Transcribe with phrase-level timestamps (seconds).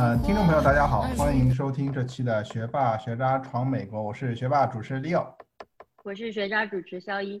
[0.00, 5.32] 呃，听众朋友，大家好，欢迎收听这期的学霸学渣闯美国，我是学霸主持人 Leo。
[6.02, 7.40] 我是学渣主持肖一，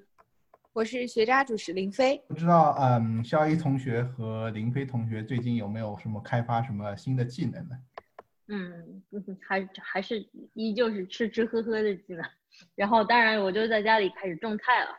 [0.72, 2.22] 我是学渣主持林飞。
[2.28, 7.76] 不知道，嗯，肖一同学和林飞同学最近有没有什么开发什么新的技能呢？
[8.46, 10.24] 嗯，嗯还还是
[10.54, 12.24] 依旧是吃吃喝喝的技能。
[12.76, 14.90] 然后当然我就在家里开始种菜了，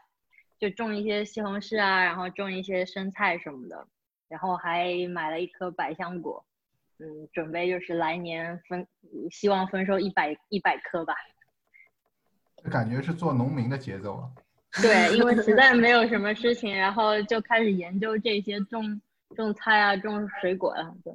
[0.59, 3.87] 就种一些西红柿啊，然后种一些生菜什么的，
[4.27, 6.43] 然后还买了一颗百香果，
[7.01, 8.87] 嗯，准备就是来年分，
[9.31, 11.15] 希望丰收一百一百棵吧。
[12.69, 14.29] 感觉是做农民的节奏啊。
[14.81, 19.01] 对，因为实在没有什么事情，然后就开始研究这些种
[19.35, 21.11] 种菜啊，种水果啊，对。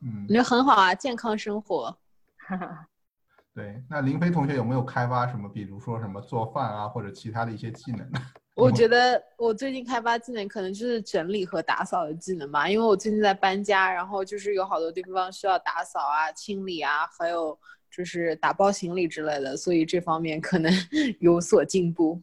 [0.00, 1.94] 嗯我，觉得很好啊，健康生活。
[3.54, 3.82] 对。
[3.90, 8.18] 那林飞同学有没有开发什么，比如说什么做饭啊，或者其他的一些技能呢？
[8.60, 17.58] 我觉得我最近开发技能可能就是整理和打扫的技能吧，因为我最近在搬家，然后就是有好多地方需要打扫啊、清理啊，还有
[17.90, 20.72] 就是打包行李之类的，所以这方面可能
[21.20, 22.20] 有所进步。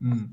[0.00, 0.30] 嗯，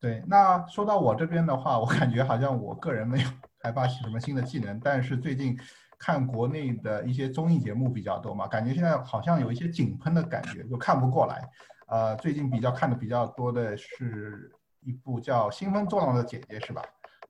[0.00, 0.22] 对。
[0.26, 3.28] 那说到我这边的话，我感觉好像我个人没有
[3.62, 5.58] 开发什么新的技能，但是最近
[5.98, 11.42] 看国内的一些综艺节目比较多嘛，感觉现在好像有一些井喷的感觉，就看不过来。
[11.88, 14.50] 呃，最近比较看的比较多的是
[14.86, 16.80] 一部叫《兴风作浪的姐姐》，是吧？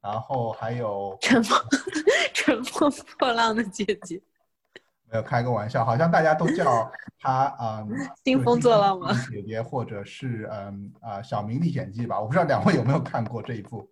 [0.03, 1.59] 然后还有乘风
[2.35, 4.21] 乘风破浪的姐姐，
[5.11, 7.89] 没有开个玩笑，好像大家都叫她嗯，
[8.23, 9.11] 兴风作浪吗？
[9.31, 12.21] 姐姐，或者是嗯啊、小明历险记吧？
[12.21, 13.89] 我不知道两位有没有看过这一部？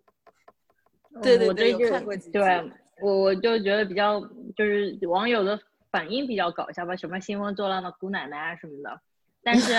[1.23, 2.71] 对对对有看过几集对
[3.01, 4.21] 我我就觉得比较
[4.55, 5.59] 就是网友的
[5.91, 9.01] 反应比较搞笑吧，什么兴风作浪的姑奶奶啊什么的。
[9.45, 9.71] 但是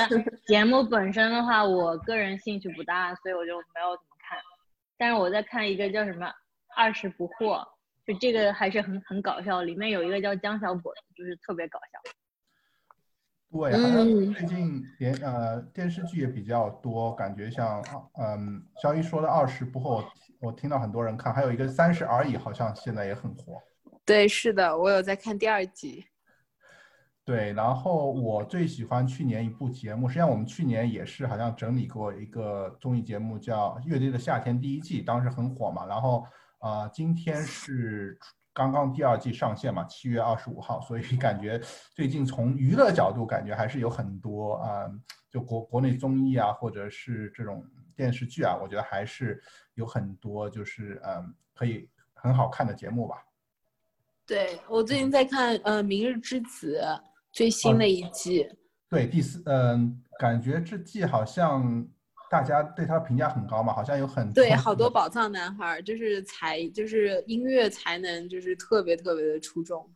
[0.47, 4.38] 节目本身的话，我个人兴趣不大，所以我就没有怎么看。
[4.97, 6.25] 但是我在看一个叫什么
[6.77, 7.59] 《二十不惑》，
[8.06, 11.99] 就这个还是很很搞笑，里面有一个叫江小果的，就是特别搞笑。
[13.50, 17.83] 对，好像嗯最近电呃电视剧也比较多，感觉像
[18.21, 20.12] 嗯肖一说的二十不惑，我
[20.43, 23.60] 我听到很多人看，还有一个三十而已，好像现在也很火。
[24.04, 26.06] 对，是的，我有在看第二集。
[27.27, 35.85] 对，然后我最喜欢去年一部节目，实际上我们去年也是好像整理过一个综艺节目，叫《乐队的夏天》第一季，当时很火嘛。
[35.87, 36.25] 然后
[36.61, 38.17] 呃，今天是
[38.55, 41.61] 刚刚第二季上线嘛，七月二十五号，所以感觉
[41.97, 44.87] 最近从娱乐角度，感觉还是有很多啊、
[45.29, 47.61] 就国国内综艺啊，或者是这种
[47.97, 49.43] 电视剧啊，我觉得还是
[49.75, 53.17] 有很多就是嗯可以很好看的节目吧。
[54.25, 56.81] 对我最近在看呃《明日之子》
[57.37, 58.49] 最新的一季。
[58.89, 61.87] 对，第四，嗯，感觉这季好像
[62.31, 69.87] 大家对他评价很高嘛，好像有很对，好多宝藏男孩儿，就是才就是音乐才能就是特别特别的出众。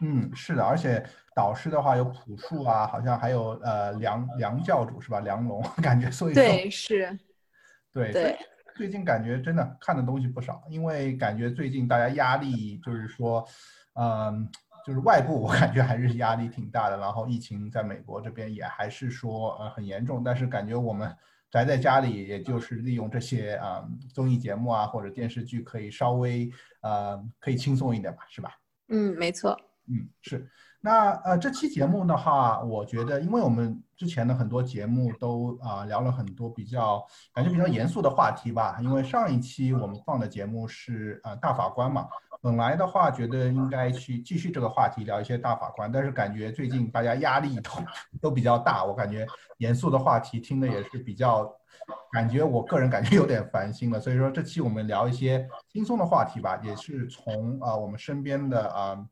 [0.00, 1.00] 嗯，是的，而且
[1.36, 5.20] 导师的话有朴树啊，好像还有呃梁梁教主是吧？
[5.20, 7.16] 梁龙， 感觉所以说对，是，
[7.92, 8.36] 对对
[8.74, 13.46] 最近感觉真的看的东西不少，因为感觉最近大家压力就是说，
[13.94, 14.48] 嗯，
[14.84, 21.14] 就是外部 我感觉还是压力挺大的，然后疫情在美国这边也还是说呃很严重，但是感觉我们
[21.50, 26.50] 宅在家里，也就是利用这些啊、综艺节目啊或者电视剧，可以稍微
[26.80, 28.50] 呃可以轻松一点吧，是吧？
[28.88, 29.58] 嗯，没错。
[29.86, 30.48] 嗯，是。
[30.84, 37.00] 那呃，这期节目的话，我觉得，因为我们之前的很多节目都啊、聊了很多比较
[37.32, 38.78] 感觉比较严肃的话题吧。
[38.82, 42.08] 因为上一期我们放的节目是呃大法官嘛，
[42.42, 47.70] 本来的话觉得应该去继续这个话题聊一些大法官，但是感觉最近大家压力都
[48.20, 49.26] 都比较大，我感觉
[49.58, 51.50] 严肃的话题听的也是比较，
[52.10, 54.00] 感觉我个人感觉有点烦心了。
[54.00, 59.06] 所以说这期我们聊一些轻松的话题吧，也是从啊、我们身边的啊。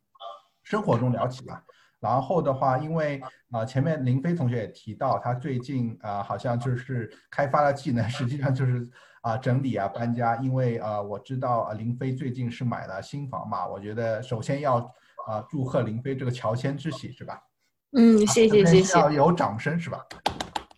[0.63, 1.65] 生活中聊起吧。
[2.01, 8.87] 然后的话，因为啊、前面林飞同学也提到，他最近啊、好像就是开发了技能，实际上就是
[9.21, 10.37] 啊、整理啊搬家。
[10.37, 14.79] 因为啊、我知道啊林飞最近是买了新房嘛，我觉得首先要
[15.27, 17.41] 啊、祝贺林飞这个乔迁之喜是吧？
[17.93, 18.99] 嗯，谢谢谢谢。
[18.99, 20.05] 要有掌声是吧？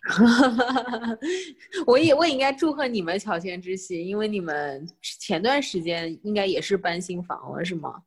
[1.87, 8.01] 我也我也应该祝贺你们乔迁之喜，因为你们前段时间应该也是搬新房了，是吗？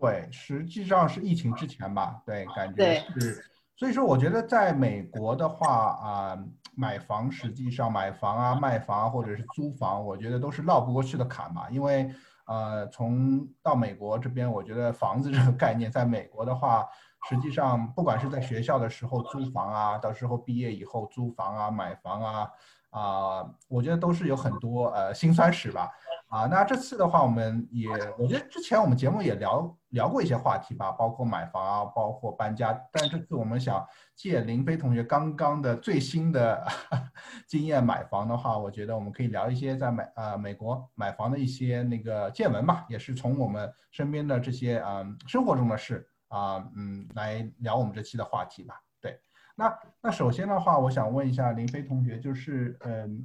[0.00, 3.44] 对，实际上是疫情之前吧，对，感觉对是。
[3.78, 6.38] 所以说，我觉得在美国的话啊、
[6.74, 11.70] 买房实际上买房啊、卖房啊或者是租房，我觉得都是绕不过去的坎嘛。
[11.70, 12.12] 因为
[12.48, 16.88] 呃，从到美国这边，我觉得房子这个概念，在美国的话，
[17.28, 22.50] 实际上不管是在学校的时候租房啊，到时候毕业以后租房啊、买房啊，
[22.90, 25.88] 啊、我觉得都是有很多呃辛酸史吧。
[26.28, 27.88] 啊，那这次的话，我们也，
[28.18, 32.78] 我觉得之前我们节目也聊聊过一些话题吧，包括买房啊，包括搬家。
[32.92, 33.82] 但这次我们想
[34.14, 36.62] 借林飞同学刚刚的最新的
[37.48, 48.78] 经验买房的话，我觉得我们可以聊一些在美呃美国买房的一些那个见闻吧，也是从我们身边的这些嗯生活中的事啊嗯来聊我们这期的话题吧。
[49.00, 49.18] 对，
[49.56, 53.24] 那那首先的话，我想问一下林飞同学，就是嗯。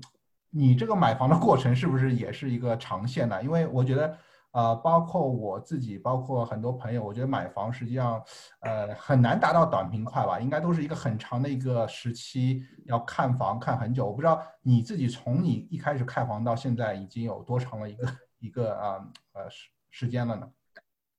[0.55, 3.41] 你这个买房的过程是不是也是一个长线的？
[3.41, 4.17] 因为我觉得，
[4.51, 8.23] 呃，包括我自己，包括很多朋友，我觉得买房实际上，
[8.59, 14.05] 呃，很难达到短平快吧，应该都是一个很长的一个时期，要看房看很久。
[14.05, 18.07] 我不知道你自己从你一开始看房到现在已经有多长了一个
[18.39, 19.03] 一个啊
[19.33, 20.47] 呃时时间了呢？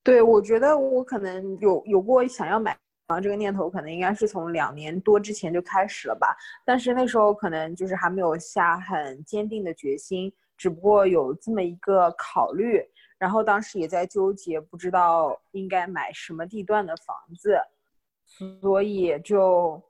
[0.04, 2.76] 对，我觉得我可能有有过想要买
[3.06, 6.34] 然后这个念头，可能应该是从两年多之前就开始了吧。
[6.64, 12.82] 但是那时候可能就是还没有下很坚定的决心，只不过有这么一个考虑。
[13.18, 17.58] 然后当时也在纠结，不知道应该买什么地段的房子，
[18.60, 19.82] 所以就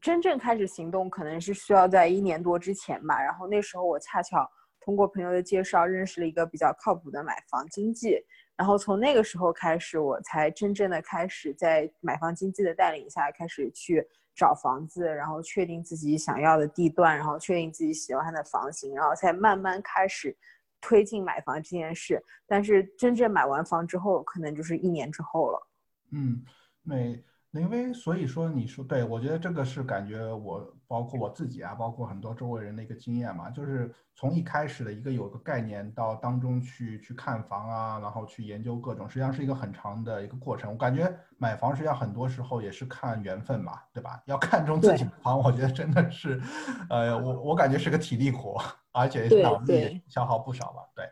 [0.00, 3.22] 真正开始行动，可能是需要在一年多之前吧。
[3.22, 4.46] 然后那时候我恰巧
[4.80, 8.22] 通过朋友的介绍，认识了一个比较靠谱的买房经纪。
[8.56, 20.36] 然后从那个时候开始，我才真正的开始在买房经纪的带领下，开始去找房子，然后确定自己想要的地段，然后确定自己喜欢的房型，然后才慢慢开始
[20.80, 22.22] 推进买房这件事。
[22.46, 25.68] 但是真正买完房之后，可能就是一年之后了。
[26.10, 26.44] 嗯，
[26.82, 40.72] 每林威，所以说你说对，我觉得这个是感觉我包括我自己啊，包括很多周围人的一个经验嘛，就是从一开始的一个有个概念到当中去去看房啊，然后去研究各种，实际上是一个很长的一个过程。
[40.72, 44.22] 我感觉买房实际上很多时候也是看缘分嘛，对吧？
[44.24, 46.40] 要看中自己的房，我觉得真的是，
[46.88, 48.58] 呃，我我感觉是个体力活，
[48.92, 50.82] 而且对脑力消耗不少吧。
[50.96, 51.06] 对，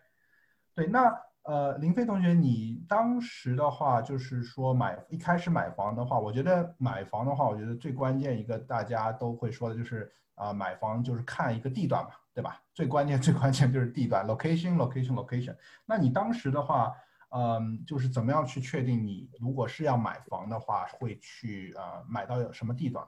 [0.75, 1.15] 对，那。
[1.45, 12.63] 呃，林飞同学，你当时的话就是说买一开始买房的话，我觉得买房的话，我觉得最关键一个大家都会说的就是啊、买房就是看一个地段嘛，对吧？
[12.73, 15.57] 最关键最关键就是地段，location location location。
[15.87, 16.95] 那你当时的话，
[17.31, 23.07] 嗯，就是怎么样去确定你如果是要买房的话，会去呃买到有什么地段？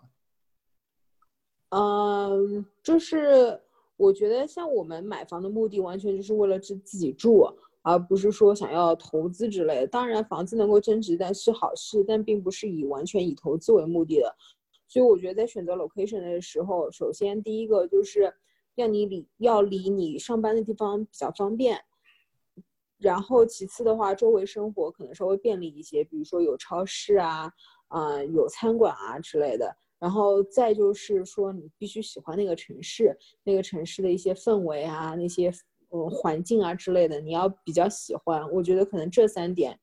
[1.71, 3.59] 嗯，就是
[3.97, 7.47] 我觉得像我们买房的目的，完全就是为了自自己住，
[7.83, 9.87] 而不是说想要投资之类的。
[9.87, 14.35] 当然，房子能够增值，但是好事，但并不是以完全以投资为目的的。
[14.89, 18.33] 所以我觉得在选择 location 的时候，首先第一个就是
[18.75, 21.81] 要你离要离你上班的地方比较方便，
[22.99, 27.51] 然后其次的话，周围生活可能稍微便利一些，比如说有超市啊，
[27.89, 29.75] 啊、有餐馆啊之类的。
[29.99, 35.49] 然后再就是说，你必须喜欢那个城市，那个城市的一些氛围啊，那些
[35.93, 38.51] 嗯环境啊之类的，你要比较喜欢。
[38.51, 39.79] 我觉得可能这三点，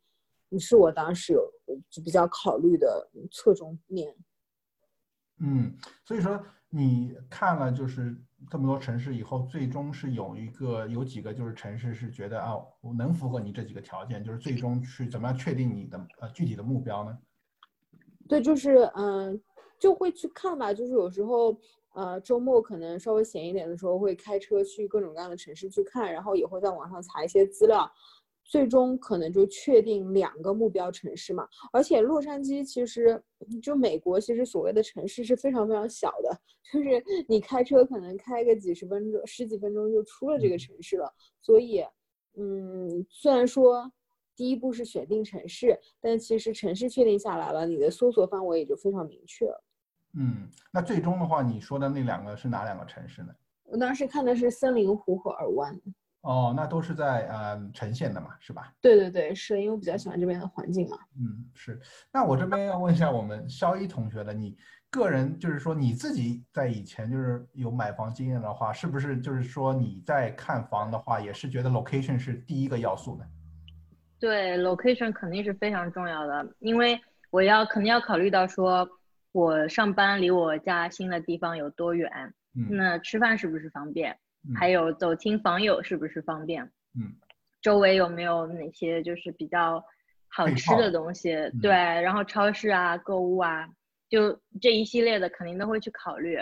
[0.59, 1.51] 是我当时有
[1.89, 4.15] 就比较考虑的侧重点。
[5.38, 8.15] 嗯，所以说你看了就是
[8.50, 17.17] 这么多城市以后，最终是有一个有几个就是城市是觉得啊，我能符合你这几个条件，就是最终去怎么样确定你的呃具体的目标呢？
[18.27, 19.41] 对，就是嗯，
[19.79, 20.74] 就会去看吧。
[20.74, 21.57] 就是有时候，
[21.93, 27.89] 呃，周末可能稍微闲一点的时候，会开车去各种各样的城市去看，然后也会在网上查一些资料，
[28.43, 31.48] 最终可能就确定两个目标城市嘛。
[31.74, 33.22] 而且洛杉矶其实
[33.62, 36.39] 就美国，其实所谓的城市是非常非常小的，
[36.72, 41.12] 就是你开车可能开个几十分钟、十几分钟就出了这个城市了。
[41.41, 41.84] 所以，
[42.38, 43.91] 嗯，虽然说。
[44.36, 49.62] 第一步是选定城市，但其实城市确定下来了，你的搜索范围也就非常明确了。
[50.13, 53.34] 嗯，那最终的话，你说的那两个是哪两个城市呢？
[53.63, 55.80] 我当时看的是森林湖和尔湾。
[56.22, 58.74] 哦，那都是在呃呈现的嘛，是吧？
[58.82, 60.98] 对对对，是因为我比较喜欢这边的环境嘛。
[61.16, 61.80] 嗯，是。
[62.12, 64.58] 那我这边要问一下我们肖一同学的，你
[64.89, 73.25] 个人就是说你自己在以前就是有买房经验的话，是不是就是说你在看房的话，也是觉得 location 是第一个要素呢？
[74.20, 77.00] 对，location 肯定是非常重要的，因为
[77.30, 78.86] 我要肯定要考虑到说，
[79.31, 84.17] 我上班离我家新的地方有多远，嗯那吃饭是不是方便，
[84.48, 86.63] 嗯还有走亲访友是不是方便，
[86.95, 87.13] 嗯，
[87.62, 89.83] 周围有没有哪些就是比较
[90.27, 91.29] 好吃的东西，
[91.62, 93.67] 对，然后超市啊、购物啊，
[94.09, 96.38] 就这一系列的肯定都会去考虑。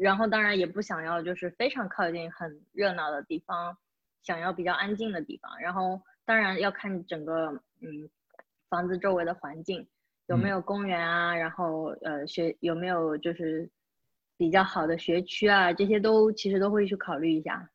[0.00, 3.78] 然后当然也不想要就是非常靠近很热闹的地方，
[4.22, 5.56] 想要比较安静的地方。
[5.60, 8.10] 然后当然要看整个嗯
[8.68, 9.86] 房子周围的环境
[10.28, 13.68] 有没嗯有公园啊，然后呃学有没有就是
[14.36, 17.68] 比较好的学区啊，这些都其实都会去考虑一下。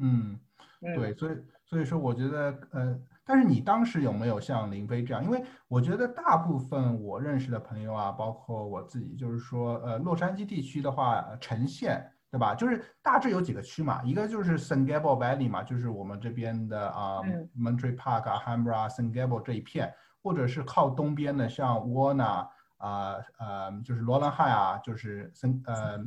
[0.00, 0.38] 嗯，
[0.80, 5.24] 嗯，对，所以所以说，我觉得，呃，但是你当时有没有像林飞这样？
[5.24, 12.54] 因为我觉得大部分我认识的朋友啊，包括我自己，就是说，呃，洛杉矶地区的话，呃呈现，对吧？
[12.54, 19.94] 就是大致有几个区嘛，一个就是 San Gabriel Valley 嘛，就是我们这边的啊、嗯 Monterey Park 啊、Alhambra、San Gabriel 这一片，
[20.24, 25.98] 或者是靠东边的，像沃纳啊、呃，就是罗兰汉啊，就是森呃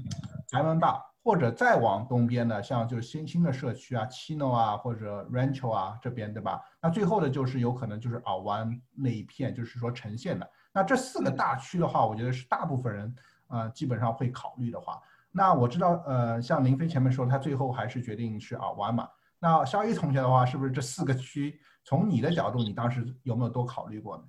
[0.49, 6.59] 台湾大，或者再往东边的，像就是新兴的社区啊，Chino 啊，或者 Rancho 啊这边，对吧？
[6.81, 10.49] 那最后的就是有可能就是尔湾那一片，就是说呈现的。
[10.73, 13.15] 那这四个大区的话，我觉得是大部分人
[13.49, 14.99] 呃基本上会考虑的话。
[15.31, 19.07] 那我知道，呃，像林飞前面说，他最后还是决定是尔湾嘛。
[19.39, 24.23] 那肖一同学的话，是不是这四个区，从你的角度，你当时有没有多考虑过呢？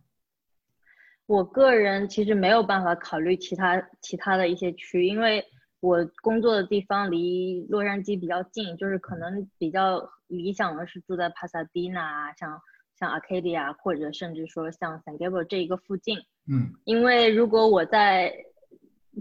[1.27, 5.45] 我个人其实没有办法考虑其他其他的一些区，因为
[5.81, 12.63] 我工作的地方离洛杉矶比较近，就是可能比较理想的是住在帕萨迪纳啊，像
[12.95, 18.33] 像 Arcadia 或者甚至说像 San Gabriel 这一个附近，嗯因为如果我在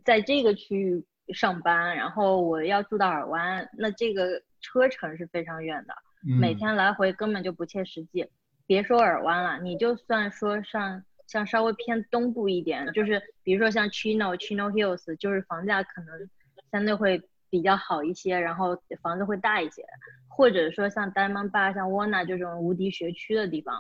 [0.06, 1.03] 在这个区域
[1.34, 5.96] 上班，然后我要住到尔湾，那这个车程是非常远的。
[6.28, 8.28] 嗯，每天来回根本就不切实际。
[8.66, 16.30] 别说尔湾了，你就算说上像稍微偏东部一点，就是比如说像 Chino、Chino Hills，就是房价可能
[16.72, 19.86] 相对会比较好一些，然后房子会大一些，
[20.28, 23.80] 或者说像 Diamond Bar、像 Warner 这种无敌学区的地方，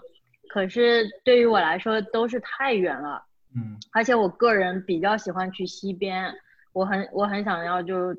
[0.49, 3.23] 可是对于我来说都是太远了。
[3.55, 6.33] 嗯而且我个人比较喜欢去西边，
[6.73, 8.15] 我很我很想要就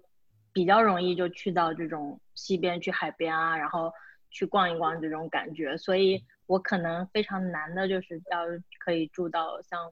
[0.53, 3.93] 比较容易就去到这种西边去海边啊，然后
[4.31, 8.45] 去逛一逛这种感觉，所以我可能非常难的就是要
[8.85, 9.91] 可以住到像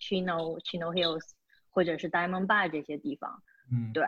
[0.00, 1.30] Chino Chino Hills
[1.70, 4.04] 或者是 Diamond Bar 这些地方，嗯，对，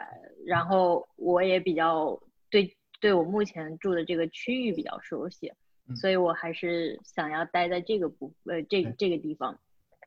[0.47, 5.53] 然后我也比较对对我目前住的这个区域比较熟悉，
[5.89, 9.59] 嗯所以我还是想要待在这个部呃这对这个地方。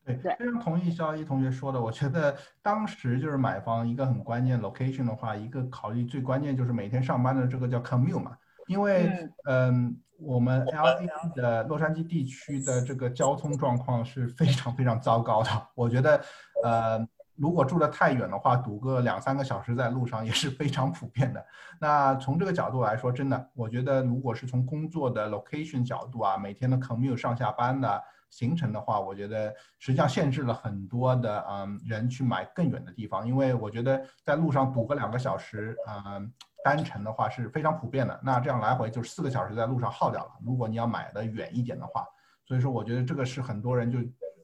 [0.05, 1.81] 对，对非常同意肖一同学说的。
[1.81, 15.49] 我觉得当时就是买房一个很关键 location 的话，一个考虑最关键就是每天上班的这个叫 commute 嘛，因为嗯，我们 LA 的洛杉矶地区的这个交通状况是非常非常糟糕的。
[15.75, 16.21] 我觉得
[16.63, 21.45] 呃，如果住得太远的话，堵个两三个小时在路上也是非常普遍的。
[21.79, 36.33] 那从这个角度来说，真的，我觉得如果是从工作的 location 角度啊，每天的 commute 上下班的行程的话，我觉得实际上限制了很多的嗯人去买更远的地方，因为我觉得在路上堵个两个小时，嗯，
[36.67, 38.19] 单程的话是非常普遍的。
[38.21, 40.31] 那这样来回就是四个小时在路上耗掉了。
[40.45, 42.05] 如果你要买的远一点的话，
[42.45, 43.99] 所以说我觉得这个是很多人就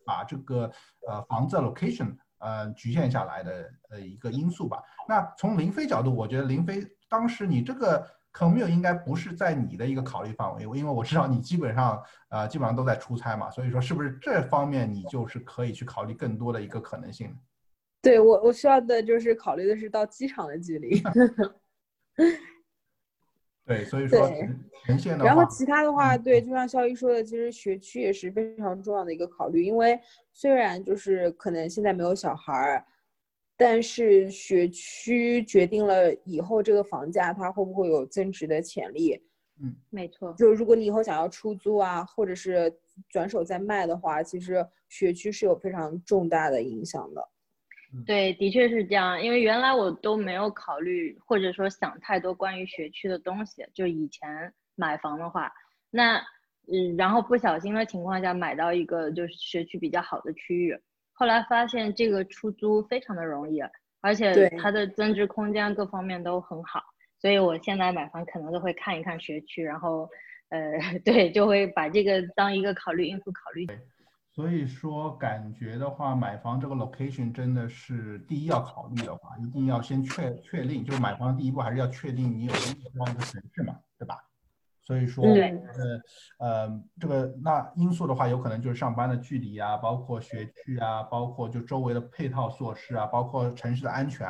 [0.05, 0.71] 把这个
[1.09, 4.81] 呃房子 location 呃局限下来的呃一个因素吧。
[5.05, 17.35] 那从林飞角度，我觉得林飞当时你这个 commute 应该不是在你的一个考虑范围，因为我知道你基本上呃基本上都在出差嘛，所以说是不是这方面你就是可以去考虑更多的一个可能性？
[18.01, 21.01] 对我，我需要的就是考虑的是到机场的距离。
[23.65, 24.49] 对，所以说对
[24.85, 29.99] 呈现的话，然后其他的话，对，就像肖一说的，其实学区也是非常重要的一个考虑，因为
[30.33, 32.85] 虽然就是可能现在没有小孩儿，
[33.55, 39.21] 但是学区决定了以后这个房价它会不会有增值的潜力。
[39.61, 42.75] 嗯没错，就如果你以后想要出租啊，或者是
[43.09, 47.29] 转手再卖的话，其实学区是有非常重大的影响的。
[48.05, 49.21] 对，的确是这样。
[49.21, 55.51] 因为原来我都没有考虑或者说想太多关于学区的东西，就以前买房的话，
[55.89, 56.17] 那
[56.71, 60.77] 嗯，然后不小心的情况下买到一个就是学区比较好的区域，
[61.11, 63.61] 后来发现这个出租非常的容易，
[64.01, 66.81] 而且它的增值空间各方面都很好，
[67.19, 70.09] 所以我现在买房可能都会看一看学区，然后
[70.49, 73.65] 呃， 对，就会把这个当一个考虑因素考虑。
[74.33, 84.17] 所以说感觉的话，买房这个 location 真的是第一要考虑的话，一定要先确确定，就是买房第一步还是要确定你有喜欢的城市嘛，对吧？
[84.81, 85.51] 所以说，对
[86.39, 94.27] 呃呃，这个那因素的话，有可能就是上班的距离啊，包括学区啊，包括就周围的配套措施啊，包括城市的安全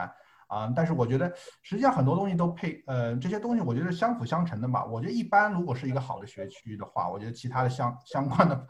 [0.49, 0.71] 啊。
[0.75, 1.33] 但是我觉得
[1.63, 4.83] 实际上很多东西都配呃这些东西，我觉得相辅相成的嘛。
[4.85, 8.67] 我觉得一般如果是一个好的学区的话，我觉得其他的相相关的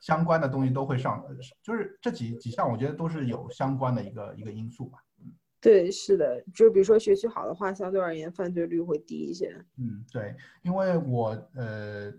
[0.00, 1.24] 相关的东西都会上，
[1.62, 4.98] 就是这几几项，我觉得都是有相关的一个一个因素吧。
[5.20, 9.54] 嗯，对，是的，就比如说学习好的话，相对而言犯罪率会低一些。
[9.76, 12.12] 嗯，对，因为我呃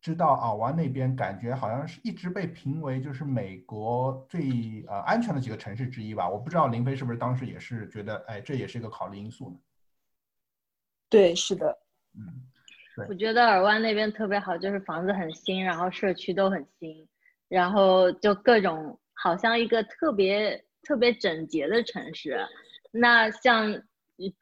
[0.00, 6.28] 知道啊湾那边感觉好像是一直被评为就是美国最呃安全的几个城市之一吧。
[6.28, 9.56] 我不知道林飞是不是当时也是觉得，哎，这也是一个考虑因素呢？
[11.08, 11.78] 对，是的。
[12.14, 12.42] 嗯。
[13.08, 17.08] 我觉得尔湾那边特别好，就是房子很新，然后社区都很新，
[17.48, 22.38] 然后就各种好像一个特别特别整洁的城市。
[22.92, 23.82] 那像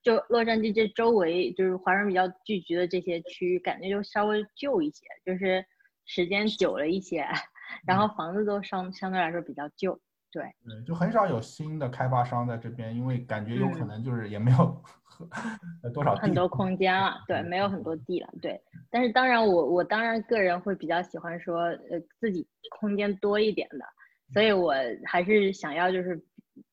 [0.02, 5.64] 就洛杉矶这周围就是华人比较聚集的这些区域，感觉就稍微旧一些，就是
[6.04, 7.24] 时间久了一些，
[7.86, 10.00] 然后房子都相相对来说比较旧。
[10.30, 14.82] 对，对，就很少有新的开发商在这边，因为感觉有可能就是也没有
[15.94, 18.60] 多少很多空间了，对，没有很多地了，对。
[18.90, 22.46] 但是当然，我我当然个人会比较喜欢说，呃，自己
[22.78, 23.84] 空间多一点的，
[24.32, 24.74] 所以我
[25.06, 26.22] 还是想要就是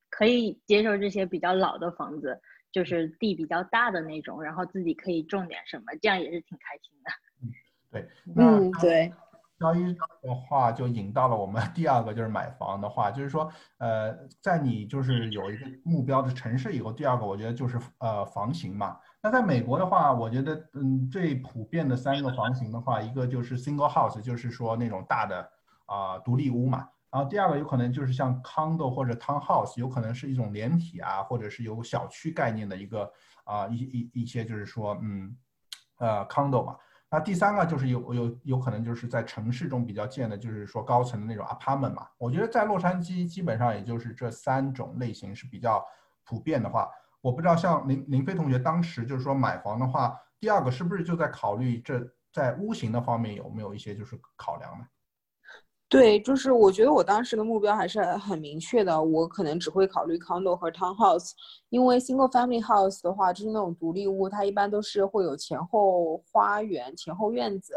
[0.10, 2.40] 可以接受这些比较老的房子，
[2.72, 7.12] 就是地比较大的那种，然后自己可以种点什么，这样也是挺开心的。
[7.42, 7.52] 嗯，
[7.92, 9.14] 对，嗯，对。
[9.60, 19.00] 交易的话，就引到了我们 第二个，就是买房的话，就是说，呃，在你就是有一个目标的城市以后，第二个我觉得就是呃房型嘛。
[19.22, 25.50] 那在美国的话，我觉得嗯最普遍的三个房型的话，一个就是 single house，就是说那种大的
[25.86, 26.90] 啊独立屋嘛。
[27.10, 33.10] 然后第二个有可能就是像 condo 或者 townhouse，有可能是一种连体啊，或者是有小区概念的一个
[33.46, 35.34] 啊一一一些就是说嗯
[35.98, 36.76] 呃 condo 嘛。
[37.16, 42.06] 那第三个就是有有有可能就是在城市中比较建的，就是说高层的那种 apartment 嘛。
[42.18, 45.82] 我觉得在洛杉矶基本上也就是这三种类型是比较
[46.26, 46.90] 普遍的话，
[47.22, 54.86] 我不知道像林林飞同学当时就是说买房的话，第二个是不是就在考虑这在屋型的方面有没有一些就是考量呢？
[55.88, 61.32] 对，就是我觉得我当时的目标还是很明确的，我可能只会考虑 condo 和 townhouse，
[61.70, 67.76] 因为 single family house 的话，就是那种独立屋，它一般都是会有前后花园、前后院子。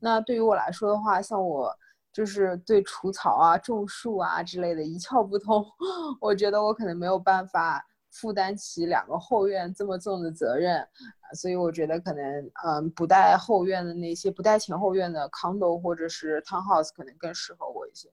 [0.00, 1.70] 那对于我来说的话，像我
[2.12, 5.64] 就是对除草啊、种树啊之类的一窍不通，
[6.20, 7.84] 我觉得我可能没有办法。
[8.10, 10.86] 负担起两个后院这么重的责任，
[11.34, 18.10] 所以我觉得可能，嗯，不带后院的那些，不带前后院的 condo 或者是 townhouse 可能更适合我一些。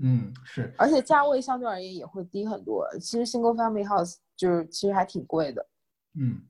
[0.00, 2.88] 嗯，是，而且价位相对而言也会低很多。
[3.00, 5.66] 其实 single family house 就是其实还挺贵的。
[6.14, 6.40] 嗯，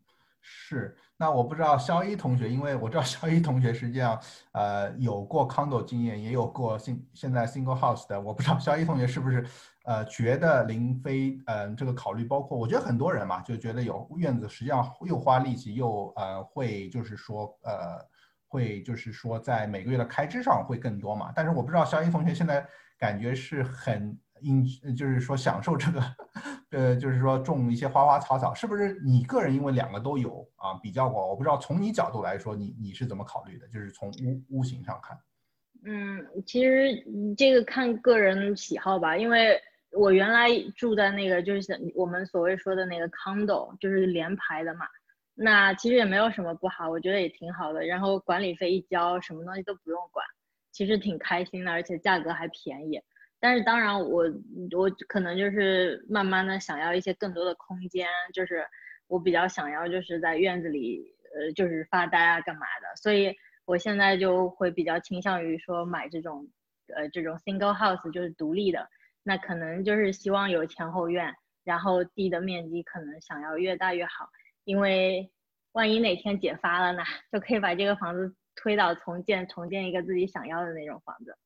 [0.42, 0.94] 是。
[1.20, 4.20] 那我不知道肖一同学，因为我知道肖一同学实际上，
[4.52, 8.20] 呃，有过 condo 经验，也有过现现在 single house 的。
[8.20, 9.44] 我不知道肖一同学是不是，
[9.84, 17.98] 呃，觉得林飞，嗯，这个考虑包括，我觉得很多人嘛，就觉得有院子实际上又花力气，又呃会就是说，呃，
[18.46, 21.32] 会就是说在每个月的开支上会更多嘛。
[21.34, 22.64] 但是我不知道肖一同学现在
[22.96, 24.16] 感觉是很。
[24.42, 26.02] 应就是说享受这个，
[26.70, 30.74] 呃，就是说种一些花花草草，是不是你个人因为两个都有啊？
[30.82, 33.66] 比较过，我不知道从你角度来说，你你是怎么考虑的？
[33.68, 35.18] 就是从屋屋型上看。
[35.84, 37.04] 嗯，其实
[37.36, 39.60] 这个看个人喜好吧，因为
[39.92, 44.86] 我原来住在那个就是我们所谓说的那个 condo，就是连排的嘛。
[45.40, 47.86] 那其实也没有什么不好，我觉得也挺好的。
[47.86, 50.26] 然后管理费一交，什么东西都不用管，
[50.72, 53.00] 其实挺开心的，而且价格还便宜。
[53.40, 54.24] 但是当然，我
[54.76, 58.66] 我可能就是慢慢的想要一些更多的空间，就是
[59.06, 62.96] 我比较想要就是在院子里，呃，就是发呆啊，干嘛的。
[62.96, 63.32] 所以
[63.64, 66.48] 我现在就会比较倾向于说买这种，
[66.96, 68.88] 呃，这种 single house，就是独立的。
[69.22, 74.28] 那可能就是希望有前后院，然后地的面积可能想要越大越好，
[74.64, 75.30] 因为
[75.72, 81.36] 万一哪天解发了呢，就可以把这个房子推倒重建，重建一个自己想要的那种房子。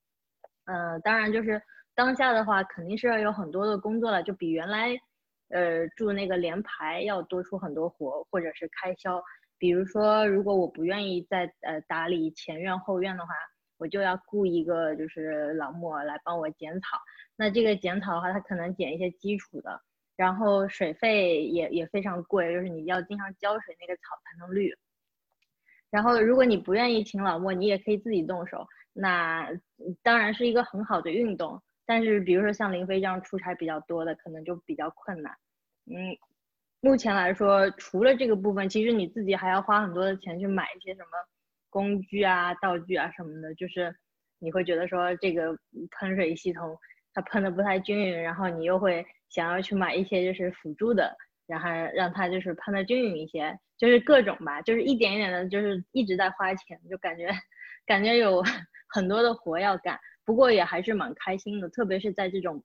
[0.65, 1.61] 嗯，当然就是。
[1.95, 4.99] 当下的话，肯定是要有很多的工作了，就比原来，
[5.51, 9.23] 呃，住那个联排要多出很多活，或者是开销。
[9.59, 13.33] 比如说，如果我不愿意再呃打理前院后院的话，
[13.79, 16.97] 我就要雇一个就是老莫来帮我剪草。
[17.37, 19.81] 那这个剪草的话，他可能剪一些基础的，
[20.17, 24.75] 然后水费也也非常贵，就是你要经常浇水，那个草才能绿。
[25.91, 29.49] 然后，如果你不愿意请老莫，你也可以自己动手，那
[30.03, 31.63] 当然是一个很好的运动。
[31.93, 35.31] 但是，比如说像林飞这样出差比较多的，可能就比较困难。
[35.85, 36.17] 嗯，
[36.81, 41.09] 目前来说，除了这个部分，其实你自己还要花很多的钱去买一些什么
[41.69, 43.55] 工具啊、道具啊什么的。
[43.57, 43.95] 就是
[44.39, 45.55] 你会觉得说这个
[45.91, 46.75] 喷水系统
[47.13, 51.15] 它喷的不太均匀，然后你又会想要去买一些就是辅助的，
[51.47, 57.29] 然后让它就是喷的均匀一些，就是各种吧，就是一点一点的，就是一直在花钱，就感觉
[57.85, 58.43] 感觉有
[58.89, 60.01] 很多的活要干。
[60.25, 62.63] 不过也还是蛮开心的，特别是在这种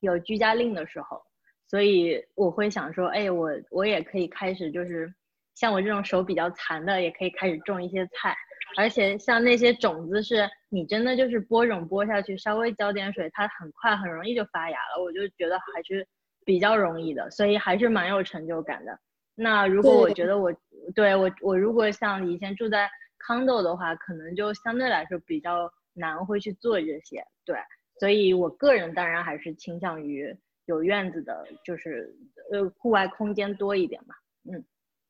[0.00, 1.22] 有居家令的时候，
[1.68, 5.12] 所以我会想说，哎，我我也可以开始，就是
[5.54, 8.36] 像我这种手比较残的，也可以开始种一些菜，
[8.76, 16.06] 而且像那些种子是你真的就是播种播下去，稍微浇点水，它很快很容易就发芽了，我就觉得还是
[16.44, 18.98] 比较容易的，所以还是蛮有成就感的。
[19.34, 20.54] 那如果我觉得我
[20.94, 22.88] 对我我如果像以前住在
[23.26, 27.56] condo 的话，可能就相对来说比较难会去做这些，对，
[27.98, 32.14] 所以我个人当然还是倾向于有院子的，就是
[32.52, 34.14] 呃户外空间多一点嘛，
[34.52, 34.64] 嗯，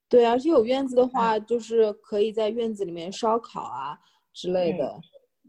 [0.08, 3.98] 对，而且有院子的话，就是可以在院子里面烧烤啊
[4.32, 5.00] 之类的，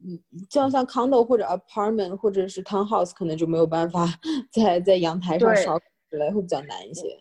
[0.05, 0.19] 嗯，
[0.49, 4.05] 像像 condo 或者 apartment 或者是 townhouse 可能就没有办法
[4.51, 5.77] 在在阳台上烧
[6.09, 7.17] 之类，会比较难一些。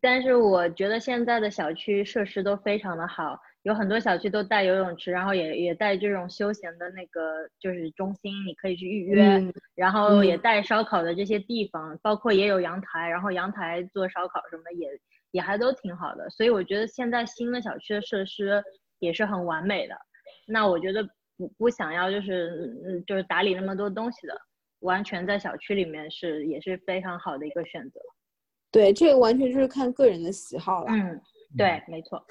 [0.00, 9.42] 但是我觉得现在的小区设施都非常的好，有很多小区都带游泳池，然后也也带这种休闲的那个就是中心，你可以去预约，
[9.74, 14.88] 然后也带烧烤的这些地方，包括也有阳台，然后阳台做烧烤什么的也
[15.32, 18.62] 也还都挺好的，所以我觉得现在新的小区的设施
[19.00, 19.96] 也是很完美的。
[20.46, 21.02] 那我觉得
[21.36, 24.40] 不不想要就是嗯就是打理那么多东西的，
[24.78, 27.98] 完全在小区里面是也是非常好的一个选择。
[28.70, 30.86] 对，这个完全就是看个人的喜好了。
[30.92, 31.20] 嗯，
[31.58, 32.24] 对，没错。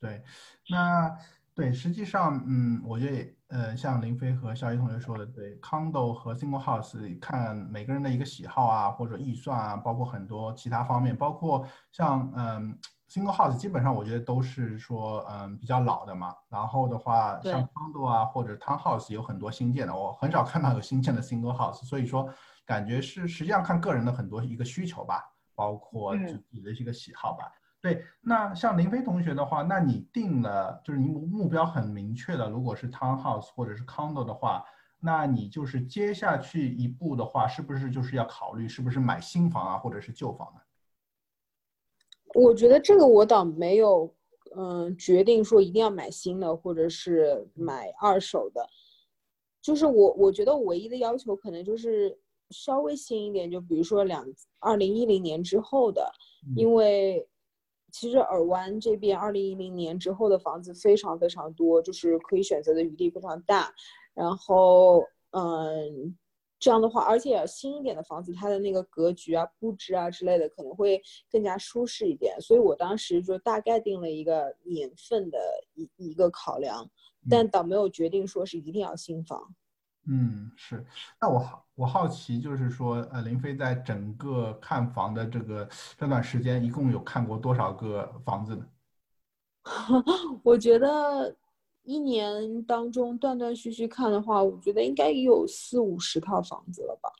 [0.00, 0.22] 对，
[0.68, 1.14] 那
[1.54, 12.78] 对，实际上，嗯，我觉得，呃，像林飞和肖一同学说的，对，condo 和 single house 看每个人的一个喜好啊，或者预算啊，包括很多其他方面，包括像，嗯
[13.10, 16.34] ，single house 基本上我觉得都是说，嗯，比较老的嘛。
[16.48, 22.32] 然后的话，像 condo 啊或者 townhouse 有很多新建的，我很少看到有新建的 single house，所以说
[22.64, 25.22] 感觉是实际上看个人的很多一个需求吧。
[25.52, 27.44] 包括自己的一个喜好吧。
[27.82, 34.64] 对，那像林飞同学的话，那你定了就是你目标很明确的，如果是 townhouse 或者是 condo 的话，
[35.00, 40.60] 那你就是接下去一步的话，是不是就是要考虑是不是买新房啊，或者是旧房呢？
[42.34, 44.14] 我觉得这个我倒没有，
[44.56, 48.68] 嗯，决定说一定要买新的或者是买二手的，
[49.62, 52.18] 就是我我觉得唯一的要求可能就是。
[52.52, 54.26] 稍微新一点，就比如说两
[54.58, 56.12] 二零一零年之后的，
[56.56, 57.24] 因为
[57.92, 63.72] 其实尔湾这边二零一零年之后的房子非常非常多，就是可以选择的余地非常大。
[64.14, 66.16] 然后，嗯，
[66.58, 71.00] 这样的话，而且新一点的房子，它的那个格局啊、布置啊之类的，可能会
[71.30, 72.38] 更加舒适一点。
[72.40, 75.38] 所以我当时就大概定了一个年份的
[75.74, 76.90] 一一个考量，
[77.30, 79.54] 但倒没有决定说是一定要新房。
[80.06, 80.84] 嗯，是。
[81.20, 88.66] 那我好，我好奇，就是说，呃，林飞在整个看房的这个这段时间，一共有看过多少个房子呢？
[90.42, 91.36] 我觉得
[91.82, 97.10] 一年当中断断续续看的话，我觉得应该也有四五十套房子了吧。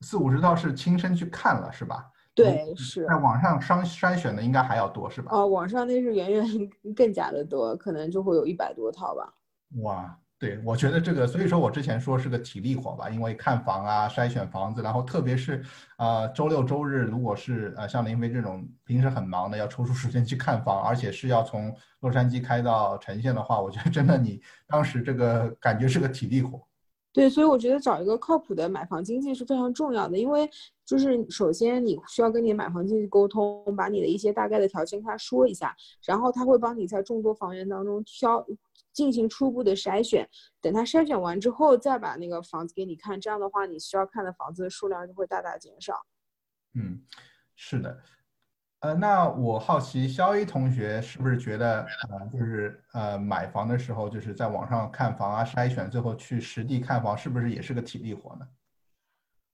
[0.00, 2.10] 四五十套是亲身去看了，是吧？
[2.34, 5.30] 对，是在网上筛筛选的应该还要多，是吧？
[5.32, 6.46] 哦，网上那是远远
[6.96, 9.34] 更加的多，可能就会有一百多套吧。
[9.82, 10.18] 哇。
[10.42, 15.62] 对，我觉得这个，所以说我之前说是个体力活吧，因为看房啊、筛选房子，然后特别是，
[15.98, 26.60] 呃，周六周日，如果是呃像林飞这种平时很忙的，要抽出时间去看房，而且是要从洛杉矶开到城县的话，我觉得真的你当时这个感觉是个体力活。
[27.12, 30.50] 对，所以我觉得找一个靠谱的买房经纪是非常重要的，因为
[30.84, 35.72] 就是首先你需要跟你买房经纪沟通，把你的一些大概的条件跟他说一下，
[36.04, 38.44] 然后他会帮你在众多房源当中挑。
[38.92, 40.28] 进行初步的筛选，
[40.60, 43.20] 等他筛选完之后，再把那个房子给你看。
[43.20, 45.94] 这样的话，你需要看的房子的数量就会大大减少。
[46.74, 47.02] 嗯，
[47.56, 47.98] 是的。
[48.80, 58.48] 呃，那我好奇，肖一同学是不是觉得，呃，就是呃，买房的时候，就是在网上看房啊，筛选，最后去实地看房，是不是也是个体力活呢？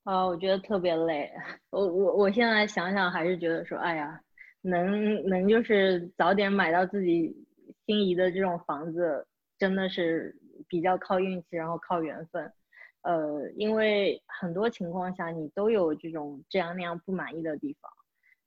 [0.03, 1.31] 啊，我觉得特别累。
[1.69, 4.19] 我我我现在想想，还是觉得说，哎呀，
[4.61, 7.45] 能能就是早点买到自己。
[7.89, 9.25] 心仪的这种房子
[9.57, 12.53] 真的是比较靠运气，然后靠缘分，
[13.01, 17.91] 呃，因为很多情况下你都有这种这样那样不满意的地方，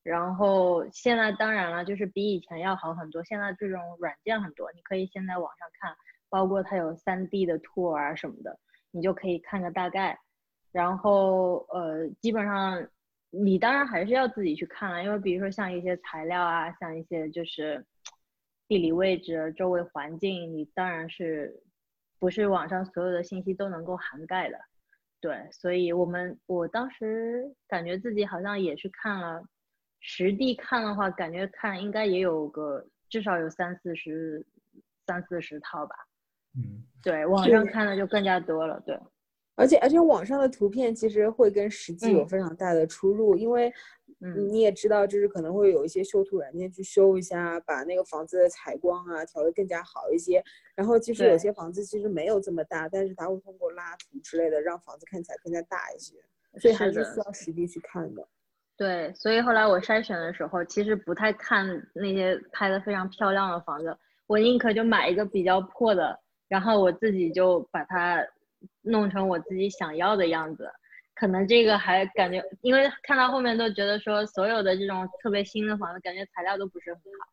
[0.05, 3.25] 然后现在当然了，就是比以前要好很多。
[3.25, 5.93] 现在这种软件很多，你可以先在网上看，
[6.31, 8.57] 包括它有三 D 的 tour 啊什么的，
[8.93, 10.17] 你就可以看个大概。
[10.71, 12.87] 然后呃，基本上
[13.31, 17.85] 你当然还是要自己去看了，因为比如说像一些材料啊，像一些就是。
[18.73, 21.63] 地理位置、周围环境，你当然是
[22.19, 24.59] 不是网上所有的信息都能够涵盖的，
[25.21, 29.45] 对，所以我们我当时感觉自己好像也是看了
[30.01, 34.47] 实地看的话，感觉看应该也有个至少有三四十、
[35.07, 35.95] 三四十套吧。
[36.57, 38.99] 嗯，对，网上看的就更加多了，对。
[39.55, 43.73] 而且而且网上的图片其实会跟实际有嗯非常大的出入，因为
[44.21, 50.43] 嗯你也知道，就是可能会有一些修图软件去修一下，把那个房子的采光啊调得更加好一些。
[50.75, 56.15] 然后其实有些房子其实没有这么大，但是它会通过拉图之类的让房子看起来更加大一些，
[56.59, 58.27] 所以还是需要实地去看的。
[58.75, 63.95] 对，所以后来我筛选的时候，其实不太看那些拍的非常漂亮的房子，
[64.27, 68.27] 我宁可就买一个比较破的，然后我自己就把它
[68.83, 70.71] 弄成我自己想要的样子。
[71.15, 77.33] 可能这个还感觉，因为看到后面都觉得说，所有的这种特别新的房子，感觉材料都不是很好。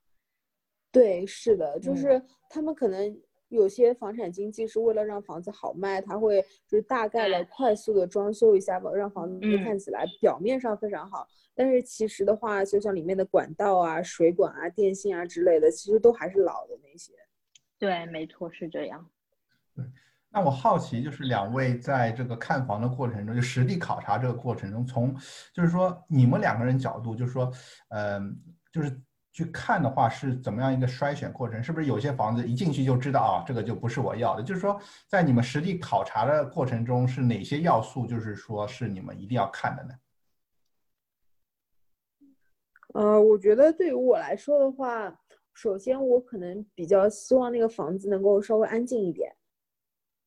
[0.91, 17.13] 对，是的，就嗯是他们可能有些房产经纪是为了让房子好卖，他会就是大概的快速的装修一下吧，让房子嗯看起来表面上非常好，但是其实的话，就像里面的管道啊、水管啊、电信啊之类的，其实都还是老的那些。
[17.79, 19.09] 对，没错，是这样。
[20.31, 25.15] 那我好奇，就是两位在这个看房的过程中，就实地考察这个过程中，从
[25.51, 27.51] 就是说你们两个人角度，就是说，
[27.89, 28.39] 嗯、
[28.71, 31.63] 就是去看的话是怎么样一个筛选过程？
[31.63, 34.43] 是不是有些房子一进去就知道啊，这个就不是我要的？
[34.43, 39.93] 就是说，在你们实地考察的过程中，是哪些要素，就是说是你们一定要看的呢？
[42.93, 45.19] 呃，我觉得对于我来说的话，
[45.53, 49.31] 首先我可能比较希望那个房子能够稍微安静一点，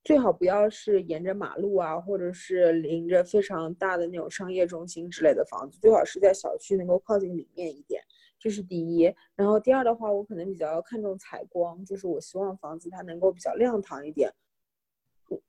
[0.04, 8.02] 最好不要是沿着马路啊，或者是临着非常大的那种商业中心之类的房子，最好是在小区能够靠近里面一点，
[8.38, 9.14] 这是第一。
[9.36, 14.28] 然后第二的话，我可能比较看重采光，就是我希望房子它能够比较亮堂一点。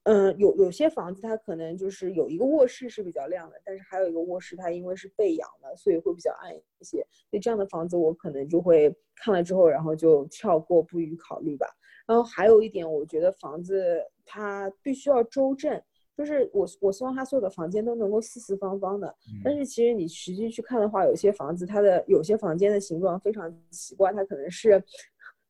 [0.04, 7.06] 嗯，有有些房子它可能就是有一个卧室是比较亮的，但是还有一个卧室它因为是背阳的，所以会比较暗一些。
[7.30, 11.67] 所以这样的房子我可能就会看了之后，然后就跳过，不予考虑吧。
[12.06, 15.82] 然后还有一点，我觉得房子它必须要周正，
[16.17, 19.15] 就是我我希望它所有的房间都能够四四方方的。
[19.43, 24.84] 但是其实你实际去看的话，有些房子它的有些房间的形状非常奇怪，它可能是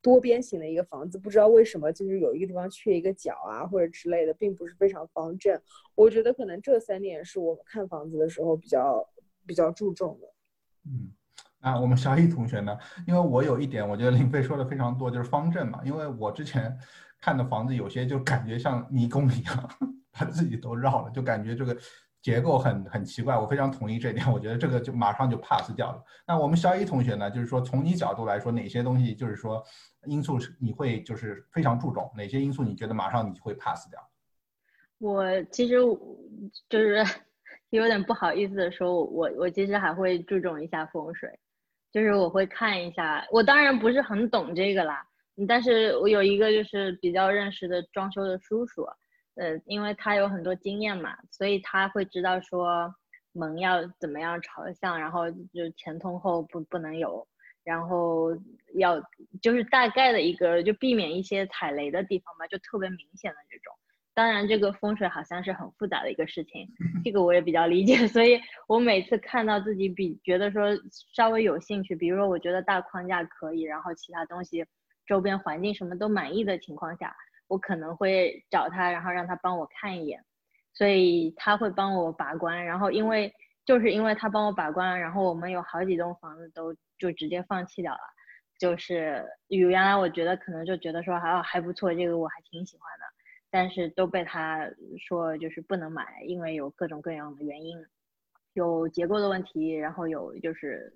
[0.04, 5.60] 多边形的一个房子，不知道为什么就是有一个地方缺一个角啊或者之类的，并不是非常方正。
[5.96, 9.10] 我觉得可能这三点是我们看房子的时候比较
[9.48, 10.28] 比较注重的。
[10.86, 11.10] 嗯，
[11.62, 12.78] 那我们小易同学呢？
[13.08, 15.82] 因为我有一点，我觉得林飞说的非常多，就是方正嘛。
[15.86, 16.78] 因为我之前
[17.22, 19.70] 看的房子有些就感觉像迷宫一样，
[20.12, 21.78] 把自己都绕了，就感觉这个
[22.24, 23.38] 结构很很奇怪。
[23.38, 26.04] 我非常同意这点，我觉得这个就马上就 pass 掉了。
[26.26, 27.30] 那我们小一同学呢？
[27.30, 29.62] 就是说从你角度来说，哪些东西就是说
[30.06, 34.00] 因素是你会就是非常注重，哪些因素你觉得马上你会 pass 掉？
[35.00, 35.76] 我其实
[36.70, 37.04] 就是
[37.72, 41.30] 有点不好意思的说，我我其实还会注重一下风水，
[41.92, 43.28] 就是我会看一下。
[43.32, 45.06] 我当然不是很懂这个啦，
[45.46, 48.88] 但是我有一个就是比较认识的装修的叔叔，
[49.36, 52.94] 呃，因为他有很多经验嘛，所以他会知道说
[53.32, 57.28] 门要怎么样朝向，然后就前通后不不能有，
[57.64, 58.30] 然后
[58.76, 59.02] 要
[59.42, 63.74] 就是大概的一个就避免一些踩雷的地方吧，就特别明显的这种。
[64.16, 66.68] 当然，这个风水好像是很复杂的一个事情，
[67.04, 70.68] 这个我也比较理解， 所以我每次看到自己比觉得说
[71.16, 74.64] 稍微有兴趣，比如说我觉得大框架可以，然后其他东西
[75.08, 77.16] 周边环境什么都满意的情况下，
[77.54, 80.20] 我可能会找他，然后让他帮我看一眼，
[80.74, 83.32] 所以他会帮我把关，然后因为
[83.64, 88.00] 就是因为他帮我把关，然后我们有好几栋房子都就直接放弃掉了，
[88.58, 93.06] 就是原来我觉得可能就觉得说还还不错，这个我还挺喜欢的。
[93.52, 97.78] 但是都被他说就是不能买，因为有各种各样的原因，
[98.54, 100.92] 有结构的问题，然后有就是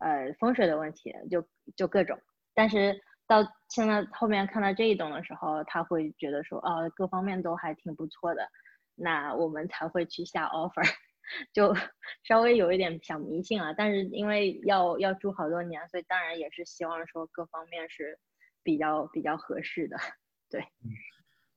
[0.00, 1.42] 呃风水的问题，就
[1.74, 2.18] 就各种。
[2.54, 8.48] 但是到现在后面看到这一栋的时候，他会觉得说哦各方面都还挺不错的，
[8.94, 10.82] 那我们才会去下 offer，
[11.52, 11.74] 就
[12.22, 13.72] 稍微有一点小迷信啊。
[13.72, 18.18] 但是因为要要住好多年，所以当然也是希望说各方面是
[18.62, 19.96] 比较比较合适的，
[20.50, 20.64] 对。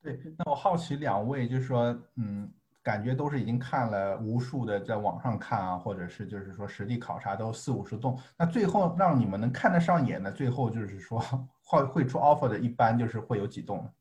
[0.02, 2.50] 对，那我好奇两位，就是说，嗯，
[2.82, 11.20] 感觉都是已经看了无数的，在网上看啊，或者是就是说实地考察都四五十栋，那最后让你们能看得上眼的，最后就是说
[11.62, 13.92] 会会出 offer 的，一般就是会有几栋？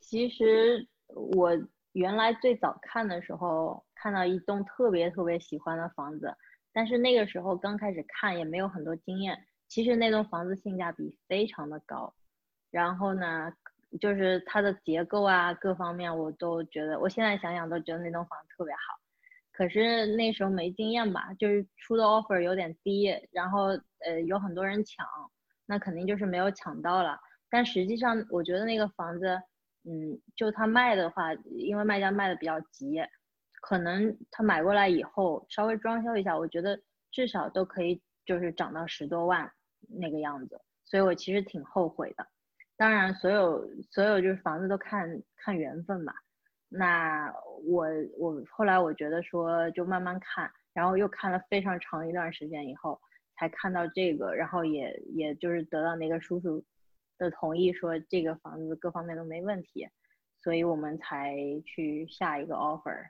[0.00, 1.50] 其实我
[1.92, 6.36] 原来最早看的时候，看到一栋特别特别喜欢的房子，
[6.72, 9.46] 但是那个时候刚开始看也没有很多经验。
[9.66, 12.14] 其实那栋房子性价比非常的高，
[12.70, 13.50] 然后呢，
[14.00, 18.80] 就是它的结构啊各方面我都觉得，我现在想想都觉得那栋房子特别好。
[19.52, 23.68] 可是那时候没经验吧，就是出的 offer 有点低，然后
[24.04, 25.06] 呃有很多人抢，
[25.66, 27.18] 那肯定就是没有抢到了。
[27.48, 29.40] 但实际上我觉得那个房子。
[29.86, 33.02] 嗯，就他卖的话，因为卖家卖的比较急，
[33.60, 36.80] 可能他买过来以后稍微装修一下，我觉得
[37.10, 39.52] 至少都可以就是涨到十多万
[39.86, 42.26] 那个样子，所以我其实挺后悔的。
[42.76, 46.12] 当然，所有所有就是房子都看看缘分嘛。
[46.68, 47.32] 那
[47.66, 47.86] 我
[48.18, 53.00] 我后来我觉得说就慢慢看，然后又看了非常长一段时间以后，
[53.36, 56.64] 才看到这个，然后也也就是得到那个叔叔。
[57.16, 59.88] 的同意说这个房子各方面都没问题，
[60.42, 63.06] 所以我们才去下一个 offer。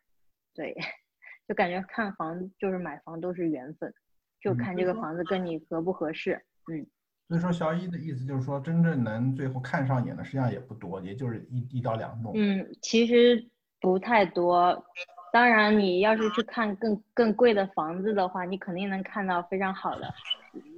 [0.54, 0.76] 对，
[1.48, 3.94] 就感觉看房就是买房都是缘分，
[4.42, 6.44] 就看这个房子跟你合不合适。
[6.70, 6.86] 嗯。
[7.26, 12.32] 所以说，小一的意思就是说，真正能最后看上眼的实际上也不多，也就是一一到两栋。
[12.34, 13.48] 嗯，其实
[13.80, 14.84] 不太多。
[15.32, 20.12] 当然，你要是去看更更贵的房子的话，你肯定能看到非常好的。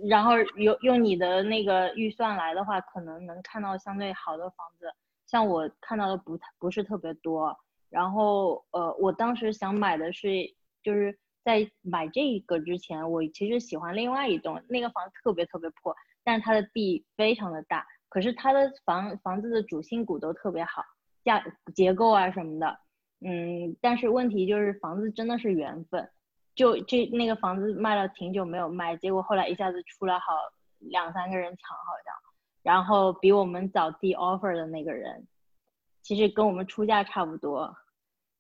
[0.09, 4.87] 然后用用你的那个预算来的话，可能能看到相对好的房子。
[5.27, 7.55] 像我看到的不太不是特别多。
[7.91, 10.29] 然后呃，我当时想买的是，
[10.83, 15.95] 就是在买这个之前，我其实喜欢另外一栋，那个房子特别特别破，
[16.27, 20.83] 但它的地非常的大，可是它的房房子的主心骨都特别好，
[21.25, 21.41] 架
[21.73, 22.77] 结构啊什么的。
[23.21, 26.11] 嗯，但是问题就是房子真的是缘分，
[26.57, 30.35] 就这那个房子卖了挺久没有卖，结果后来一下子出来好
[30.81, 32.13] 两三个人抢好像，
[32.65, 35.29] 然后比我们早递 offer 的那个人，
[36.03, 37.73] 其实跟我们出价差不多，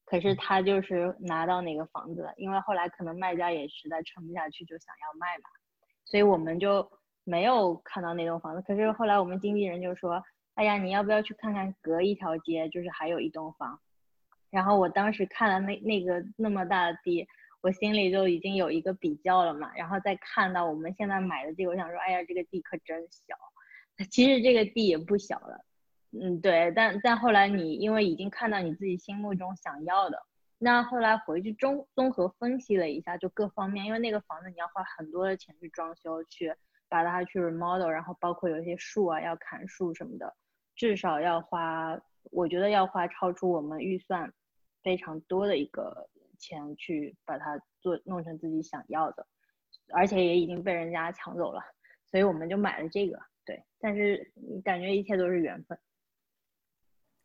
[0.04, 5.48] 可是他就是拿到那个房子了，因为后来可能卖家也实在撑不下去就想要卖嘛，
[6.04, 6.82] 所以我们就
[7.26, 8.62] 没有看到那栋房子。
[8.62, 10.22] 可是后来我们经纪人就说，
[10.54, 13.80] 哎呀，你要不要去看看隔一条街，就是还有一栋房。
[14.48, 17.26] 然后我当时看了那那个那么大的地，
[17.60, 19.72] 我心里就已经有一个比较了嘛。
[19.76, 23.34] 然后再看到我们现在买的地，我想说，哎呀，这个地可真小。
[24.10, 25.64] 其实这个地也不小了，
[26.12, 26.70] 嗯，对。
[26.76, 30.22] 但但后来你因为已经看到你自己心目中想要的，
[30.58, 36.54] 那后来回去综综合分析了一下，就各方面，因为那个房子你要花很多的钱去装修，去
[36.88, 40.34] 把它去 remodel，然后包括有一些树啊要砍树什么的，
[40.74, 44.32] 至少要花，我觉得要花超出我们预算。
[44.82, 49.26] 非常多的一个钱去把它做弄成自己想要的，
[49.92, 51.60] 而且也已经被人家抢走了，
[52.08, 53.18] 所以我们就买了这个。
[53.44, 55.76] 对，但是感觉一切都是缘分。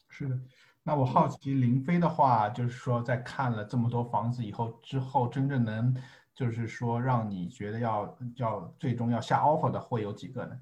[0.09, 0.39] 是的，
[0.81, 5.95] 那我好奇林飞的话，就是说在看了这么多房子以后，之后真正能
[6.33, 10.59] 就是说让你觉得要要最终要下 offer 的会有几个呢？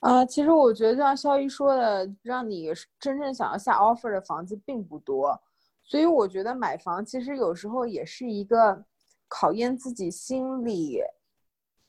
[0.00, 5.38] 啊，其实我觉得像肖一说的，让你真正想要下 offer 的房子并不多，
[5.82, 8.84] 所以我觉得买房其实有时候也是一个
[9.28, 11.02] 考验自己心理，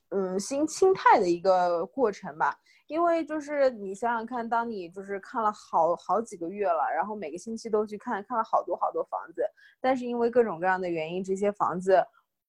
[0.10, 2.60] 嗯，心心态的一个过程吧。
[2.92, 9.44] 因为就是你想想看，当你就是看了好好几个月了，然后每个星期都去看，看了好多好多房子，
[9.80, 12.06] 但是因为各种各样的原因，这些房子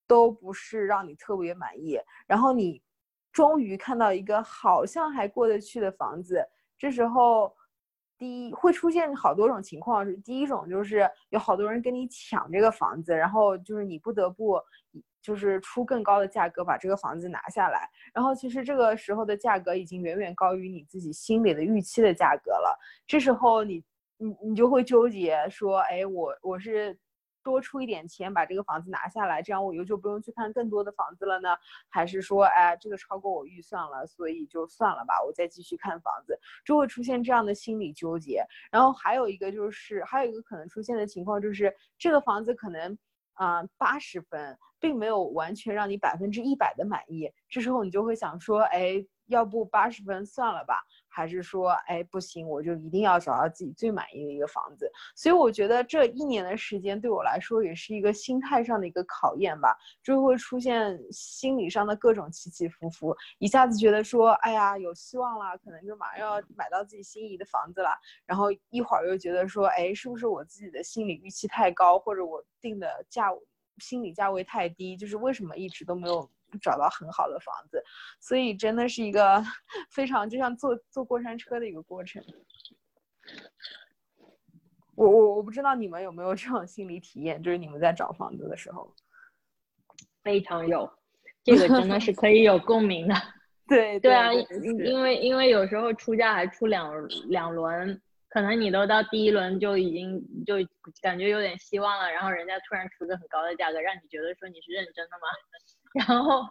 [0.07, 2.83] 都不是让你特别满意，然后你。
[3.33, 7.50] 终于看到一个好像还过得去的房子，这时候，
[8.23, 10.07] 第一会出现好多种情况。
[10.07, 14.61] 是第一种就是有好多人跟你抢这个房子，然后就是你不得不
[15.21, 17.91] 就是出更高的价格把这个房子拿下来。
[18.15, 22.79] 然后其实这个时候的价格已经远远高于你自己心里的预期的价格了。
[23.09, 23.83] 这时候你
[24.19, 26.97] 你你就会纠结说，哎，我我是。
[27.42, 31.57] 多出一点钱把这个房子拿下来，这样我以后就不用去看更多的房子了呢？
[31.88, 38.44] 还是说，哎，这个超过我预算了，所以就算了吧，我再继续看房子，就会出现这样的心理纠结。
[38.70, 42.96] 然后还有一个就是，还有一个可能出现的情况就是，这个房子可能
[43.35, 49.05] 啊八十分，并没有完全让你百分之一百的满意，这时候你就会想说，哎。
[49.26, 54.90] 要不八十分算了吧，还是说，哎，不行，我就一定要找到自己最满意的一个房子。
[55.14, 67.91] 所以我觉得这一年的时间对我来说也是一个心态上的一个考验吧，就会出现心理上的各种起起伏伏，一下子觉得说，哎呀，有希望了，可能就马上要买到自己心仪的房子了，
[68.24, 73.28] 然后一会儿又觉得说，哎，是不是我自己的心理预期太高，或者我定的价
[73.78, 76.30] 心理价位太低，就是为什么一直都没有。
[76.59, 77.82] 找到很好的房子，
[78.20, 79.42] 所以真的是一个
[79.90, 82.22] 非常就像坐坐过山车的一个过程。
[84.94, 88.94] 我我我不知道你们有没有这种心理体验，就是你们在找房子的时候，
[90.22, 90.90] 非常有，
[91.42, 93.14] 这个真的是可以有共鸣的。
[93.68, 94.32] 对对啊，
[94.84, 98.00] 因为因为有时候出价还出两两轮。
[98.34, 100.55] 可能你都到第一轮就已经就
[101.03, 105.28] 感觉有点希望了，然后人家突然出个很高的价格，让你觉得说你是认真的吗？
[105.95, 106.43] 然后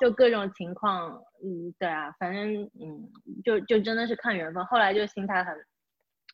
[0.00, 1.10] 就各种情况，
[1.42, 3.08] 嗯，对啊，反正嗯，
[3.44, 4.64] 就就真的是看缘分。
[4.66, 5.54] 后来就心态很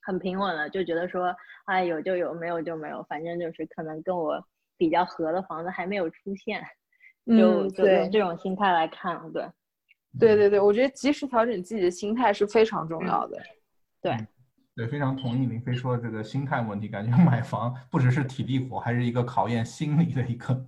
[0.03, 1.35] 很平稳了，就觉得说，
[1.67, 4.43] 哎，有就有，没有就没有，反正就是可能跟我
[4.77, 6.63] 比较合的房子还没有出现，
[7.27, 9.47] 就就用这种心态来看，对，
[10.19, 13.39] 对对对，我觉得及时调整自己的心态是非常重要的，
[14.01, 14.17] 对。
[14.77, 16.87] 对，非常同意林飞说的这个心态问题。
[16.87, 20.67] 感觉 买房不只是体力活，还是一个考验心理的一个，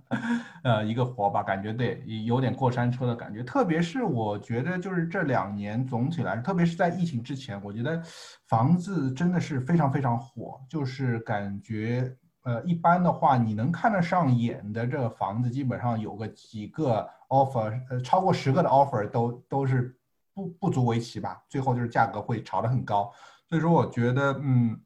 [0.63, 1.43] 呃，一个活吧。
[1.43, 3.43] 感觉对，有点过山车的感觉。
[3.43, 8.01] 特别是我觉得，就是这两年总体来，特别是在疫情之前，我觉得
[8.47, 10.59] 房子真的是非常非常火。
[10.67, 12.11] 就是感觉，
[12.45, 19.95] 呃，一般的话，你能看得上眼的这个房子，基本上有个几个 offer，呃，超过十个的 offer 都都是
[20.33, 21.39] 不不足为奇吧。
[21.47, 23.13] 最后就是价格会炒得很高。
[23.49, 24.79] 所以说，我觉得，嗯，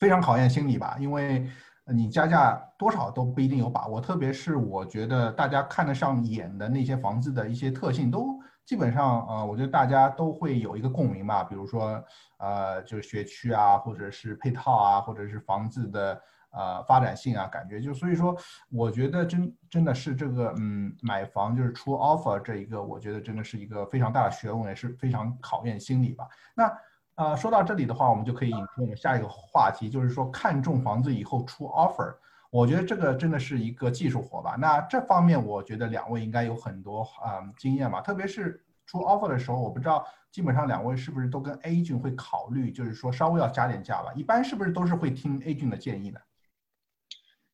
[0.00, 1.46] 非常考验心理吧，因为
[1.92, 4.00] 你加价多少都不一定有把握。
[4.00, 11.44] 特别是我觉得大家看得上眼的那些房子的一些特性，都基本上，呃，我觉得大家都会有一个共鸣吧。
[11.44, 12.02] 比如说，
[12.38, 16.18] 呃，就是学区啊，或者是配套啊，或者是房子的
[16.52, 18.34] 呃发展性啊，感觉就所以说，
[18.70, 26.26] 我觉得真真的是这个，嗯，买房就是出 offer 这一个，我觉得真的是一个非常大的学问，也是非常考验心理吧。
[26.54, 26.72] 那。
[27.16, 32.14] 呃，说到这里的话，我们就可以引出我们下一个话题，就是说看中房子以后出 offer。
[32.50, 34.56] 我觉得这个真的是一个技术活吧。
[34.58, 38.00] 那这方面，我觉得两位应该有很多啊经验吧。
[38.00, 44.12] 特别是出 offer 的时候，我不知道基本上两位是不是都跟 A 君会考虑，就是说稍微要加点价吧。
[44.14, 46.20] 一般是不是都是会听 A 君的建议呢？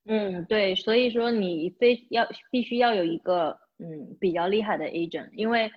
[0.06, 5.70] 嗯，对，所以说你非要必须要有一个嗯比较厉害的 agent，因为。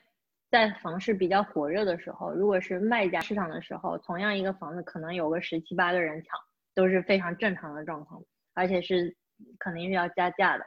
[0.52, 6.38] 在房市比较火热的时候，如果是卖家市场的时候，同样一个房子可能有个十七八个人抢，
[6.76, 8.22] 都是非常正常的状况，
[8.54, 9.16] 而且是
[9.58, 10.66] 肯定是要加价的。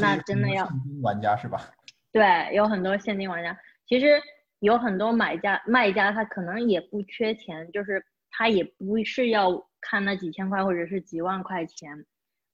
[0.00, 1.60] 那真的要现金玩家是吧？
[2.12, 3.56] 对，有很多现金玩家。
[3.86, 4.20] 其实
[4.58, 9.50] 有很多买家卖家，他可能也不缺钱，就是他也不是要
[9.80, 12.04] 看那几千块或者是几万块钱，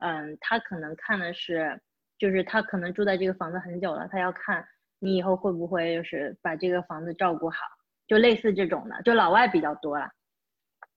[0.00, 1.80] 嗯，他可能看的是，
[2.18, 4.62] 就是他可能住在这个房子很久了，他要看。
[4.98, 7.58] 你以后会不会就是把这个房子照顾好？
[8.06, 10.08] 就类似这种的，就老外比较多了。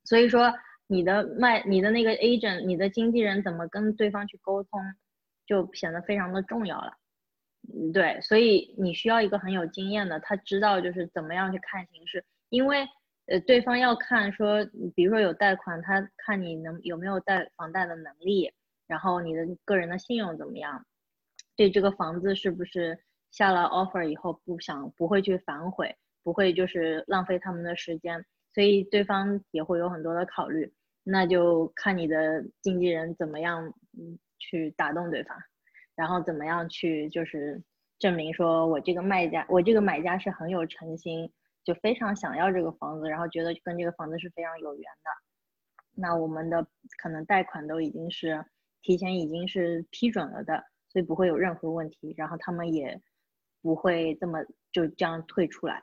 [0.03, 0.53] 所以说，
[0.85, 4.79] 你的卖你的那个 agent，你的经纪人怎么跟对方去沟通，
[5.47, 6.93] 就显得非常的重要了。
[7.73, 12.87] 嗯，对，所以你需要一个很有经验的，他知道就是怎么样去看形势，因为
[13.25, 14.63] 呃，对方要看说，
[14.95, 18.51] 比如说有贷款，他看你能有没有贷房贷的能力，
[18.85, 20.85] 然后你的个人的信用怎么样，
[21.55, 22.99] 对这个房子是不是。
[23.32, 30.73] 下了 offer 以后不想不会去反悔，不会就是浪费他们的时间，所以对方也会有很多的考虑，
[31.03, 33.71] 那就看你的经纪人怎么样，
[34.39, 35.38] 去打动对方，
[35.95, 37.61] 然后怎么样去就是
[37.99, 41.32] 证明说我这个卖家，我这个买家是很有诚心，
[41.63, 45.11] 就非常想要这个房子，然后觉得跟这个房子是非常有缘的，
[45.93, 46.65] 那我们的
[46.97, 48.43] 可能贷款都已经是
[48.82, 52.99] 提前已经是批准了的，所以不会有任何问题，然后他们也。
[53.62, 55.82] 不会这么就这样退出来，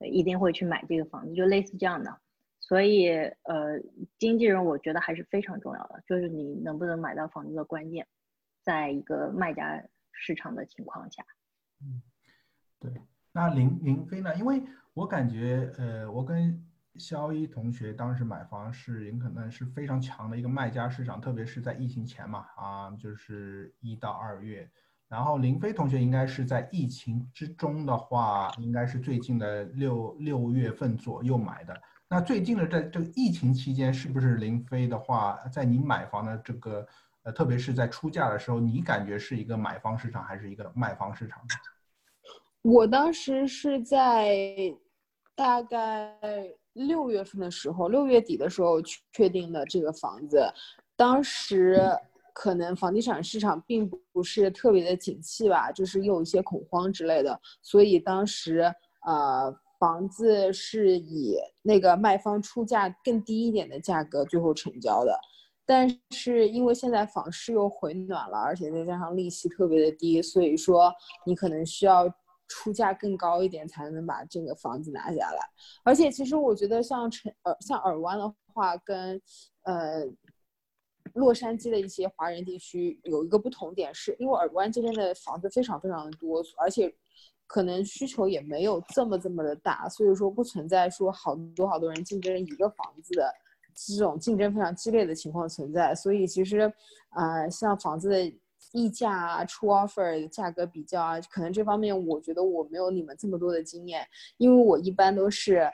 [0.00, 2.20] 一定会去买这个房子，就类似这样的。
[2.60, 3.80] 所以，呃，
[4.18, 8.06] 经纪人我觉得还是非常重要的，就是你能不能买到房子的关键，
[8.62, 9.82] 在一个卖家
[10.12, 11.24] 市场的情况下。
[11.80, 12.02] 嗯，
[12.78, 12.92] 对。
[13.32, 14.34] 那林林飞呢？
[14.36, 14.62] 因为
[14.94, 16.62] 我感觉，呃，我跟
[16.96, 24.68] 肖一同学当时买房是有可能是非常强的一个卖家市场，特别是在疫情前嘛，啊，就是一到二月。
[25.08, 31.74] 然后林飞同学应该是在疫情之中的话，应该是最近的六六月份左右买的。
[32.10, 36.86] 那最近的在这个疫情期间，是不是林飞的话，在你买房的这个
[37.22, 41.40] 呃，特别是在出价的时候，你感觉是一个买方市场还是一个卖方市场？
[42.60, 44.36] 我当时是在
[45.34, 46.14] 大概
[46.74, 48.82] 六月份的时候，六月底的时候
[49.12, 50.46] 确定的这个房子，
[50.96, 51.80] 当时。
[52.40, 58.72] 可能房地产市场并不是特别的景气吧，就是又有一些恐慌之类的，所以当时
[59.04, 65.18] 呃房子是以那个卖方出价更低一点的价格最后成交的。
[65.66, 70.94] 但是因为现在房市又回暖了，而且再加上利息特别的低，所以说
[71.26, 72.08] 你可能需要
[72.46, 75.40] 出价更高一点才能把这个房子拿下来。
[75.82, 79.20] 而且其实我觉得像成呃像尔湾的话跟
[79.64, 80.06] 呃。
[81.18, 86.94] 洛杉矶的一些华人地区有一个不同点，是因为尔湾这边的房子非常非常的多，而且
[87.46, 93.34] 可能需求也没有这么这么的大，所以说不存在说好多好多人竞争一个房子的
[93.74, 95.94] 这种竞争非常激烈的情况存在。
[95.94, 96.72] 所以其实，
[97.16, 98.32] 呃，像房子的
[98.72, 104.06] 溢价啊、出 offer、价格比较啊，可能这方面我觉得我没有你们这么多的经验，
[104.36, 105.70] 因为我一般都是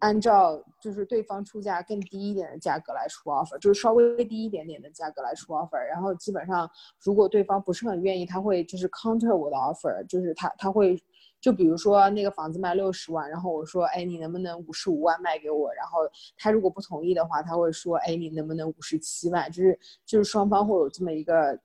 [0.00, 6.70] 按照就是对方出价更低一点的价格来出 offer，就是稍微低一点点的价格来出 offer，然后基本上
[7.00, 10.96] 如果对方不是很愿意，他会就是 counter 我的 offer，就是他他会。
[11.38, 15.72] 就比如说那个房子卖六十万，然后我说，哎，你能不能五十五万卖给我？
[15.74, 15.98] 然后
[16.36, 19.48] 他如果不同意的话，他会说，哎，你能不能五十七万？
[19.52, 21.56] 就是就是双方会有这么一个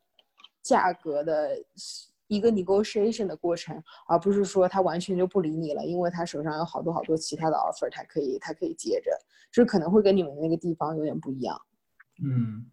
[0.62, 1.58] 价格的
[2.32, 9.12] 一个 negotiation 的过程，而不是说他完全就不理你了，因为他手上有好多好多其他的 offer，他可以他可以接着，
[9.52, 11.62] 就可能会跟你们那个地方有点不一样。
[12.24, 12.66] 嗯，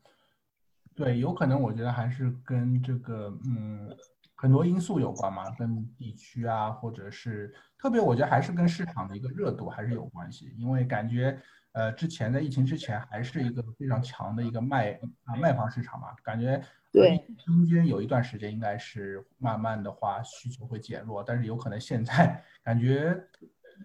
[0.95, 3.95] 对，有可能我觉得还是跟这个嗯。
[4.41, 10.55] 很多因素有关嘛，跟地区啊，或者是特别，我觉得还是跟市场的一个热度还是有关系。
[10.57, 11.37] 因为感觉，
[11.79, 14.91] 呃，之前在疫情之前还是一个非常强的一个卖
[15.23, 16.61] 啊卖房市场嘛，感觉
[16.91, 23.17] 对中间有一段时间应该是慢慢的话需求会减弱，但是有可能现在感觉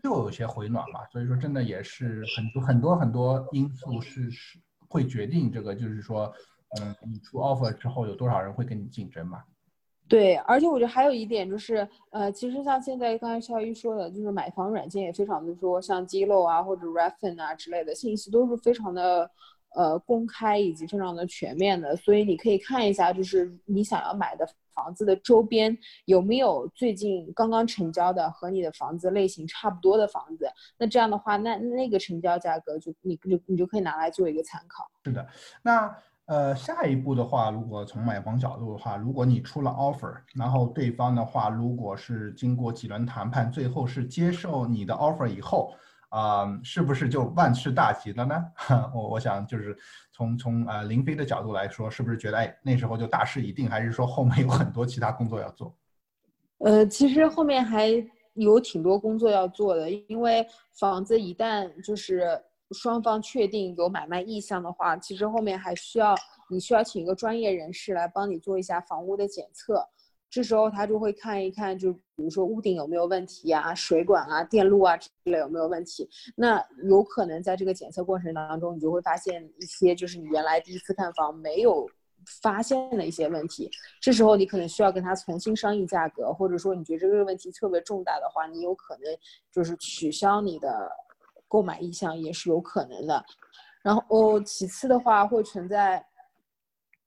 [0.03, 1.05] 又有些回暖嘛。
[1.11, 4.57] 所以说，真的也是很多很多很多因素是是
[4.89, 6.33] 会决定这个，就是说，
[6.81, 9.43] 嗯，你出 offer 之后有多少人会跟你竞争嘛。
[10.13, 19.27] 对，而且我觉得还有一点就是，呃，其实像现在刚才肖一说的，就是买房软件也非常的多，像积录啊或者 Refin 啊之类的信息都是非常的，
[19.75, 30.47] 呃，公开以及非常的全面的，所以你可以看一下，就是你想要买的房子的周边有没有最近刚刚成交的和你的房子类型差不多的房子，
[30.77, 34.87] 那这样的话，那那个成交价格就你就你就可以拿来做一个参考。
[35.05, 35.27] 是的，
[35.63, 35.91] 那。
[36.27, 45.73] 呃，下一步的话，如果从买房角度的话，如果你出了 offer，然后对方的话，如果是经过几轮谈判，最后是接受你的 offer 以后，
[46.07, 48.41] 啊，是不是就万事大吉了呢？
[48.95, 49.77] 我我想就是
[50.13, 55.75] 从从呃林飞的角度来说，是不是觉得哎那时候就大势已定，还是说后面有很多其他工作要做？
[56.59, 57.89] 呃，其实后面还
[58.35, 62.41] 有挺多工作要做的，因为房子一旦就是。
[62.73, 66.15] 双方确定有买卖意向的话，其实后面还需要
[66.49, 69.87] 你需要请一个专业人士来帮你做一下房屋的检测。
[70.29, 76.09] 这时候他就会看一看，就比如说屋顶有没有问题啊，水管啊、电路啊之类有没有问题。
[76.35, 76.59] 那
[76.89, 81.87] 有可能在这个检测过程当中，你就会发现一些就是你原来第一次看房没有
[82.41, 83.69] 发现的一些问题。
[84.01, 89.03] 这时候你可能需要跟他重新商议价格，或者说你觉得这个问题特别重大的话，你有可能
[89.51, 90.89] 就是取消你的。
[91.53, 93.23] 购买意向也是有可能的，
[93.83, 96.03] 然后哦，其次的话会存在，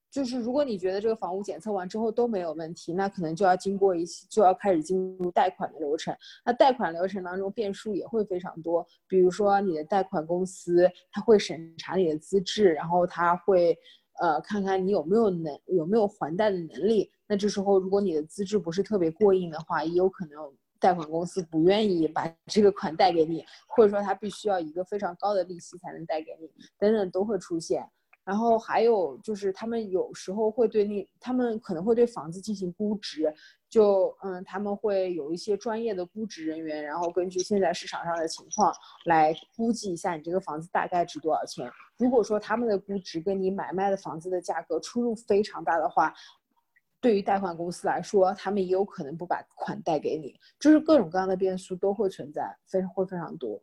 [0.09, 6.15] 就是如果你觉得这个房屋检测完之后都没有问题，那可能就要经过一些，就要开始进入贷款的流程。
[6.45, 13.77] 那贷款流程当中变数也会非常多，比如说你的贷款公司他会审查你的资质，然后他会
[14.21, 17.11] 呃看看你有没有能有没有还贷的能力。
[17.27, 20.39] 那这时候如果你的资质不是特别过硬的话，也有可能。
[20.79, 27.87] 贷款公司不愿意把 这个款贷给你，或者说他必须要一个非常高的利息才能贷给你，等等都会出现。
[28.23, 33.33] 然后还有就是他们有时候会对那他们可能会对房子进行估值，
[33.69, 38.69] 就嗯他们会有一些专业的估值人员，然后根据现在市场上的情况
[39.05, 41.71] 来估计一下你这个房子大概值多少钱。
[41.97, 46.13] 如果说他们的估值跟你买卖的房子的价格出入非常大的话，
[46.99, 53.61] 对于贷款公司来说，他们也有可能不把款贷给你，就是各种各样的变数都会存在，非常会非常多。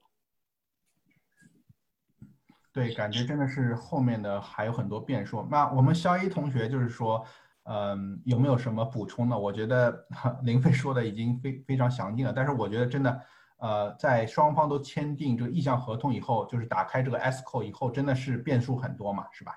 [2.73, 5.47] 对，感觉真的是后面的还有很多变数。
[5.51, 7.25] 那我们肖一同学就是说，
[7.65, 9.39] 嗯，有没有什么补充呢？
[9.39, 10.07] 我觉得
[10.43, 13.21] 林飞说的已经非非常详尽了，但是我觉得真的，
[13.59, 19.53] 呃，在双方都签订这个意向合同以后，就是打开这个 Sco 以后，真的是变数很多嘛，是吧？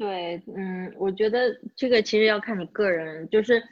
[0.00, 3.62] 对，嗯，我觉得这个其实要看你个人，就是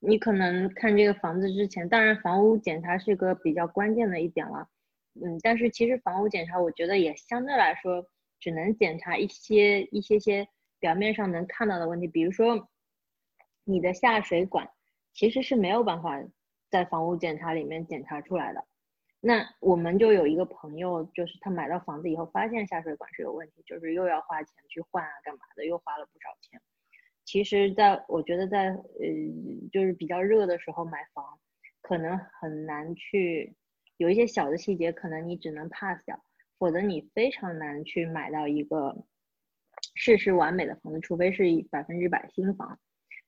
[0.00, 4.68] 你可能看这个房子之前，当然房屋检查是个比较关键的一点了，
[5.14, 8.04] 嗯，但是其实房屋检查我觉得也相对来说
[8.40, 10.48] 只能检查一些一些些
[10.80, 12.68] 表面上能看到的问题，比如说
[13.62, 14.68] 你的下水管
[15.14, 16.20] 其实是没有办法
[16.68, 18.64] 在房屋检查里面检查出来的。
[19.26, 26.60] 那我们就有一个朋友，就是他买到房子以后，发现下水管是有问题，就是又要花钱去换啊，干嘛的，又花了不少钱。
[27.24, 28.78] 其实，在我觉得，在呃，
[29.72, 31.40] 就是比较热的时候买房，
[31.80, 33.56] 可能很难去
[33.96, 36.22] 有一些小的细节，可能你只能 pass 掉，
[36.60, 38.96] 否则你非常难去买到一个
[39.96, 42.78] 事事完美的房子，除非是百分之百新房。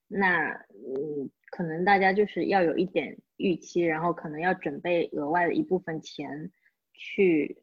[0.07, 6.51] 那嗯，可能大家就是要有一点预期，然后可能要准备额外的一部分钱
[6.93, 7.63] 去，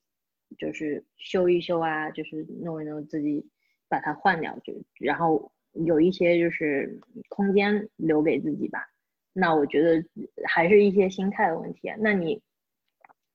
[0.58, 3.48] 就是修一修啊，就是弄一弄自己
[3.88, 8.88] 把它换掉，就然后有一些就是空间留给自己吧。
[9.34, 10.04] 那我觉得
[10.48, 11.92] 还是一些心态的问题。
[12.00, 12.42] 那你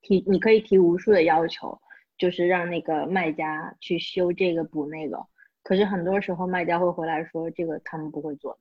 [0.00, 1.78] 提你可以提无数的要求，
[2.16, 5.26] 就是让那个卖家去修这个补那个。
[5.62, 8.58] 可是很多时候卖家会回来说这个他们不会做，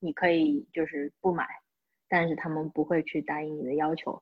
[0.00, 1.46] 你可以就是不买，
[2.08, 4.20] 但是他们不会去答应你的要求。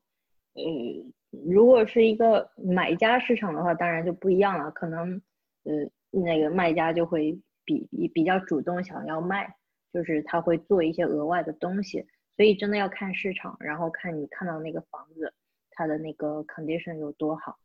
[0.54, 1.12] 嗯，
[1.46, 5.22] 如果是一个买家市场的话，当然就不一样了，可能
[5.62, 5.72] 呃
[6.10, 9.54] 那个卖家就会比比较主动想要卖，
[9.92, 12.04] 就是他会做一些额外的东西。
[12.36, 15.32] 所以真的要看市场，然后看你看到那个房子，
[15.70, 17.58] 它的那个 condition 有多好，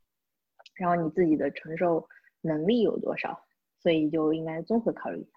[0.76, 2.07] 然后你自己的承受
[2.41, 3.45] 能力有多少，
[3.80, 5.30] 所以就应该综合考虑一下。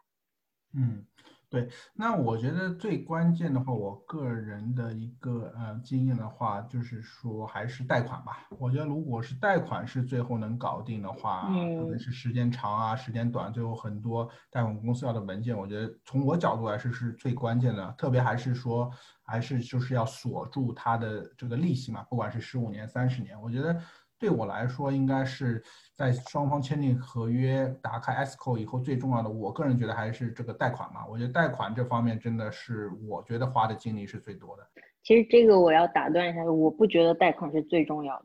[0.75, 1.05] 嗯。
[1.49, 8.49] 对，那我觉得最关键的话，我个人的一个呃经验的话，就是说还是贷款吧。
[8.59, 17.95] 我觉得如果是贷款是最后能搞定的话，可能是时间长啊，时间短，最后很多贷款公司要的文件，我觉得从我角度来说是最关键的。
[17.97, 18.91] 特别还是说，
[19.23, 23.81] 还是就是要锁住它的这个利息嘛，不管是十五年、三十年，我觉得。
[24.19, 25.63] 对我来说，应该是
[25.95, 31.07] 在双方签订合约、打开 escrow 以后，最重要的，我个人觉得还是这个贷款嘛。
[31.07, 34.67] 我觉得贷款这方面真的是，我觉得花的精力是最多的。
[35.03, 38.25] 其实这个我要打断一下，我不觉得贷款是最重要的，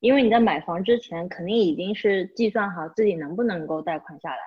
[0.00, 4.38] 因为你在买房之前肯定已经是计算好自己能不能够贷款下来，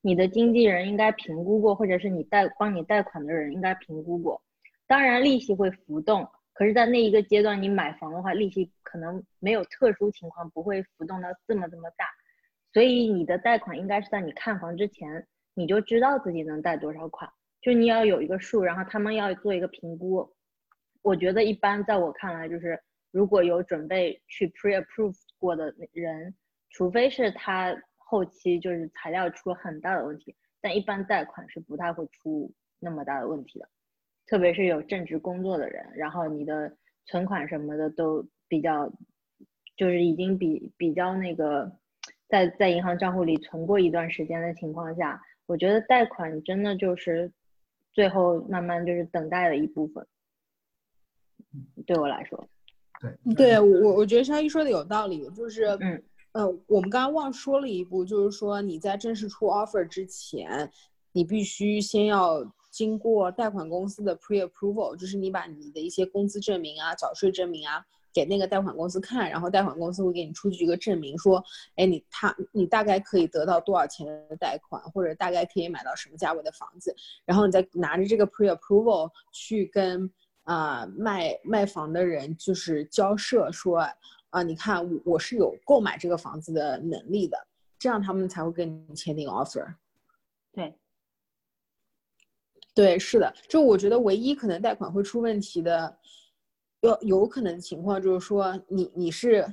[0.00, 4.40] 你的经纪人应该评估过，或者是你贷帮你贷款的人应该评估过。
[4.86, 6.26] 当然，利息会浮动。
[6.58, 12.04] 可是，在那一个阶段，你买房的话，利息可能没有特殊情况不会浮动到这么这么大，
[12.72, 17.30] 所以你的贷款应该是在你看房之前，你就知道自己能贷多少款，
[17.60, 20.34] 就你要有一个数，然后他们要做一个评估。
[21.02, 22.82] 我觉得一般，在我看来，就是
[23.12, 26.34] 如果有准备去 pre-approve 过的人，
[26.70, 33.68] 除非是他后期就是材料出了很大的问题，但一般贷款是不太会出那么大的问题的。
[34.28, 36.76] 特别是有正职工作的人，然后你的
[37.06, 38.92] 存款什么的都比较，
[39.74, 41.72] 就是已经比比较那个，
[42.28, 47.32] 在在银行账户里存过一段时间的情况下，我觉得贷款真的就是
[47.94, 50.06] 最后慢慢就是等待的一部分。
[51.86, 52.48] 对我来说，
[53.00, 56.02] 对，对我我觉得沙一说的有道理，就是嗯
[56.32, 60.70] 呃，我们刚刚忘说了一步，就是说你在正式出 offer 之前，
[61.12, 62.52] 你必须先要。
[62.70, 71.42] 经过贷款公司的 pre-approval，就是你把你的一些工资证明啊、缴税证明啊给那个贷款公司看，然后贷款公司会给你出具一个证明，说，
[71.76, 76.94] 哎，你他你大概可以得到多少钱的贷款，或者大概可以买到什么价位的房子，
[77.24, 80.10] 然后你再拿着这个 pre-approval 去跟
[80.44, 83.86] 啊卖卖房的人就是交涉，说，
[84.30, 87.38] 啊，你看我是有购买这个房子的能力的，
[87.78, 89.74] 这样他们才会跟你签订 offer。
[90.52, 90.74] 对。
[92.78, 95.98] 对，是的，就我觉得唯一可能贷款会出问题的，
[96.82, 99.44] 有有可能情况就是说，你你是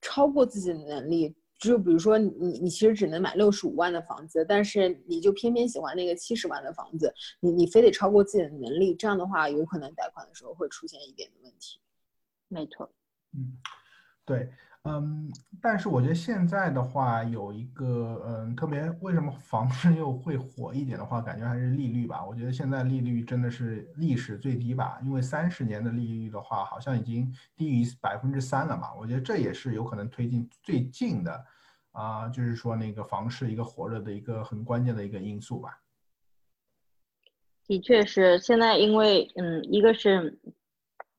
[0.00, 11.80] 超过自己的能力，就比如说你你其实只能买六十五万的房子，但是你就偏偏喜欢那个七十万的房子，你你非得超过自己的能力，这样的话有可能贷款的时候会出现一点的问题。
[12.46, 12.88] 没错，
[13.32, 13.58] 嗯，
[14.24, 14.48] 对。
[14.88, 15.30] 嗯，
[15.60, 22.24] 但是我觉得现在的话有一个，嗯，特别为什么房市又会火一点的话，感觉还是利率吧。
[22.24, 28.94] 我觉得现在利率真的是历史最低吧，因为三十年的利率的话，好像已经低于百分之三了嘛。
[28.94, 31.44] 我觉得这也是有可能推进最近的，
[31.92, 35.82] 啊，就是说那个房市一个火热的一个很关键的一个因素吧。
[37.66, 40.38] 的确是，现在因为，嗯，一个是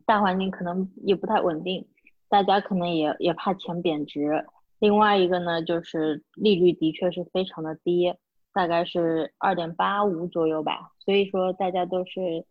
[0.08, 1.88] 大环境可能也不太稳定。
[2.30, 4.46] 大家可能也也怕钱贬值，
[4.78, 8.14] 另外一个呢，就是利率的确是非常的低，
[8.54, 10.92] 大概是二点八五左右吧。
[11.00, 12.46] 所以说大家都是，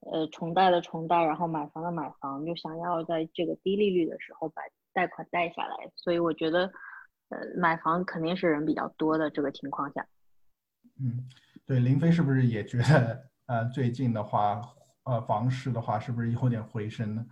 [0.00, 4.62] 呃，重贷的重贷，然后买房的买房，就想要在这个低利率的时候把
[4.92, 5.90] 贷款贷下来。
[5.96, 6.70] 所以我觉得，
[7.30, 10.06] 呃，买房肯定是人比较多的这个情况下。
[11.00, 11.28] 嗯，
[11.66, 14.62] 对，林飞是不是也觉得，呃，最近的话，
[15.04, 17.26] 呃，房市的话是不是有点回升呢？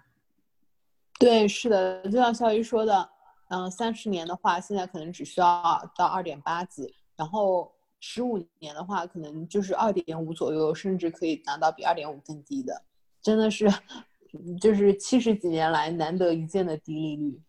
[1.22, 3.08] 对，是的，就像肖一说的，
[3.48, 12.82] 嗯，三十年的话，现在可能只需要到二点八几，然后十五年的话，可能就是二点五左右，甚至可以达到比二点五更低的，
[13.22, 13.72] 真的是，
[14.60, 17.40] 就是七十几年来难得一见的低利率。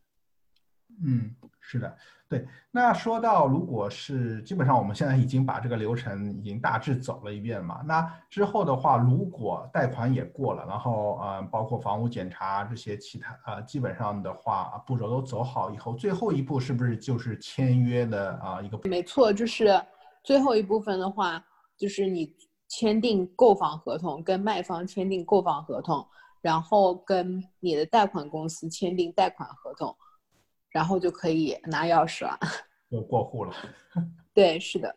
[1.03, 1.97] 嗯，是的。
[2.29, 18.79] 对，那说到如果是基本上我们现在已经把这个流程已经大致走了一遍嘛，那之后的话，如果贷款也过了，然后呃，包括房屋检查这些其他呃，基本上的话步骤都走好以后，最后一步是不是就是签约的啊一个？
[18.85, 19.79] 没错，就是
[20.23, 21.43] 最后一部分的话，
[21.77, 22.35] 就是你
[22.67, 26.03] 签订购房合同，跟卖方签订购房合同，
[26.41, 29.95] 然后跟你的贷款公司签订贷款合同，
[30.73, 32.37] 然后就可以拿钥匙了，
[32.91, 33.53] 就过户了。
[34.35, 34.93] 对，是的，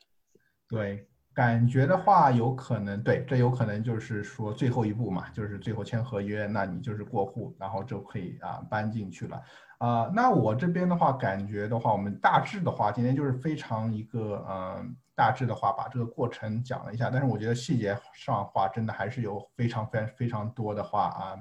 [0.69, 1.09] 对。
[1.35, 9.43] 感觉的话，有可能对，这有可能就是说最后一步嘛，就是最后签合约，那你就是过户，然后就可以啊搬进去了。
[9.77, 21.39] 啊，那我这边的话，感觉的话，我们大致的话，今天就是非常一个嗯，大致的话把这个过程讲了一下，但是我觉得细节上话，真的还是有非常非常非常多的话啊。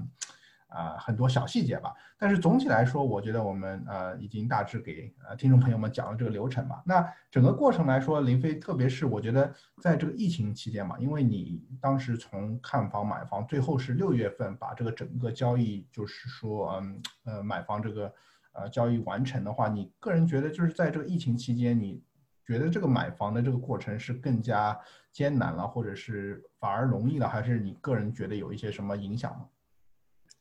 [0.75, 6.83] 啊，很多小细节吧，但是总体来说，我觉得我们呃已经大致给呃听众朋友们讲了这个流程吧。
[6.85, 18.13] 那整个过程来说，林飞，特别是我觉得在这个疫情期间嘛，因为你当时从看房买房，最后是六月份把这个整个交易，就是说嗯呃买房这个
[18.51, 22.03] 呃交易完成的话，你个人觉得就是在这个疫情期间，你
[22.45, 24.77] 觉得这个买房的这个过程是更加
[25.13, 29.45] 艰难了，或者是反而容易了，还是你个人觉得有一些什么影响吗？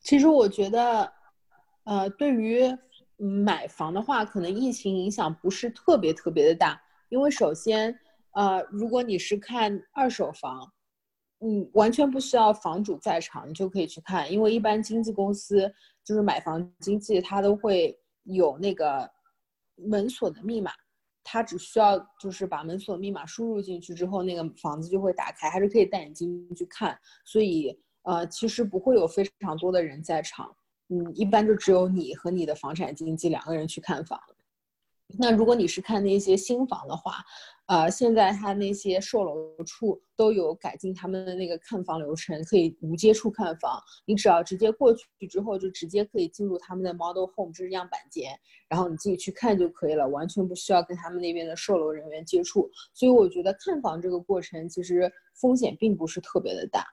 [0.05, 1.11] 其实我觉得，
[1.85, 2.61] 呃，对于
[3.17, 6.79] 买房的话，可能疫情影响不是特别特别的大。
[7.09, 7.99] 因为首先，
[8.33, 10.71] 呃，如果你是看二手房，
[11.41, 14.31] 嗯，完全不需要房主在场，你就可以去看。
[14.31, 15.73] 因为一般经纪公司
[16.05, 19.11] 就是买房经纪，他都会有那个
[19.77, 20.71] 门锁的密码，
[21.23, 26.99] 他只需要就是把门锁密码输入进去之后，那个房子就会打开，还是可以带你进去看。
[27.25, 27.81] 所以。
[28.05, 30.55] 呃，其实不会有非常多的人在场，
[30.89, 34.19] 嗯，一般就只有你和你的房产经纪两个人去看房。
[35.19, 37.23] 那如果你是看那些新房的话，
[37.67, 48.33] 呃，现在他那些售楼处都有改进他们的那个看房流程，可以无接触看房，你只要直接过去之后，就直接可以进入他们的 model home，就是样板间，
[48.67, 52.69] 然后你自己去看就可以了，完全不需要跟他们那边的售楼人员接触。
[52.95, 56.85] 所以我觉得看房这个过程其实风险并不是特别的大。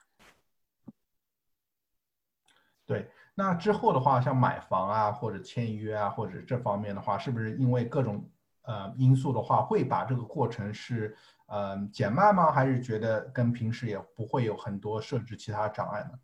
[2.84, 8.28] 对，那之后的话，像买房啊，或者签约啊，或者这方面的话，是不是因为各种
[8.62, 11.16] 呃因素的话，会把这个过程是
[11.46, 12.50] 呃减慢吗？
[12.50, 16.18] 还是觉得跟平时也不会有很多设置其他障碍呢？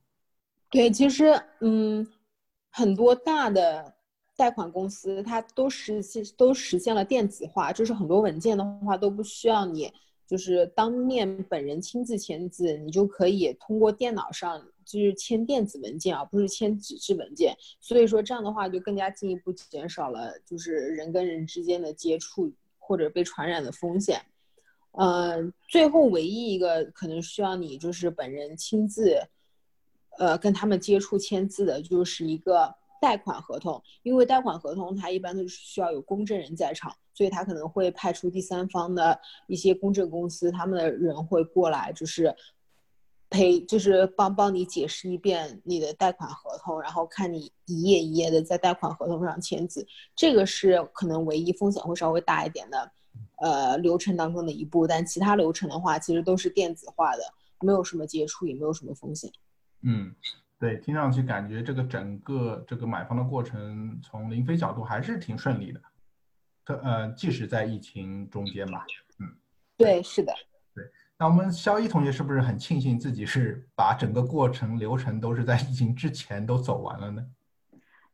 [0.70, 2.06] 对，其实嗯，
[2.70, 3.94] 很多大的
[4.36, 9.92] 贷款公司它都实现都实现了电子化，就是很多文件的话都不需要你
[10.28, 14.64] 就是当面本人亲自签字，你就可以通过电脑上。
[14.88, 24.18] 就是签电子文件而不是签纸质文件，所以说这样的话就更加进一步减少了就是人跟人之间的接触或者被传染的风险。
[24.92, 29.20] 嗯，最后唯一一个可能需要你就是本人亲自，
[30.18, 42.32] 呃，跟他们接触签字的，就是一个贷款合同，因为贷款合同它一般都是需要有公证人在场，所以他可能会派出第三方的一些公证公司，他们的人会过来，就是。
[43.30, 52.90] 陪就是帮帮你解释一遍你的贷款合同，然后看你一页一页的在贷款合同上签字，这个是可能唯一风险会稍微大一点的，
[53.42, 54.86] 呃，流程当中的一步。
[54.86, 57.22] 但其他流程的话，其实都是电子化的，
[57.60, 59.30] 没有什么接触，也没有什么风险。
[59.82, 60.10] 嗯，
[60.58, 65.78] 对，听上去感觉这个整个这个买房的过程，从林飞角度还是挺顺利的，
[66.68, 68.84] 特呃，即使在疫情中间吧。
[69.20, 69.24] 嗯，
[69.78, 70.34] 对，是的。
[70.74, 70.84] 对
[71.18, 77.24] 那我们肖一同学是不是很庆幸自己是把整个过程流程都是在疫情之前都走完了呢？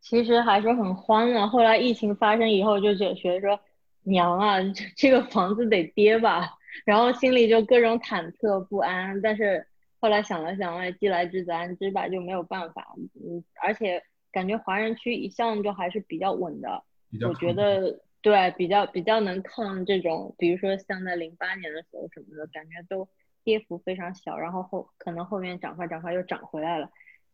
[0.01, 1.49] 其实还是很慌的。
[1.49, 3.59] 后来疫情发生以后，就觉觉得说，
[4.05, 4.59] 娘啊，
[4.97, 6.49] 这个房子得跌吧，
[6.85, 9.21] 然后心里就各种忐忑不安。
[9.21, 9.67] 但是
[9.99, 12.95] 后来想了想，哎，既来之则安之吧，就没有办法。
[13.17, 14.01] 嗯，而且
[14.31, 16.85] 感觉华人区一向就还是比较稳的，
[17.29, 17.99] 我觉得。
[18.25, 23.07] 对，比较比较能抗这种，比如说像在零八年的时候什么的，感觉都
[23.45, 26.89] 跌幅非常小，然后后可能后面涨快涨快又涨回来了，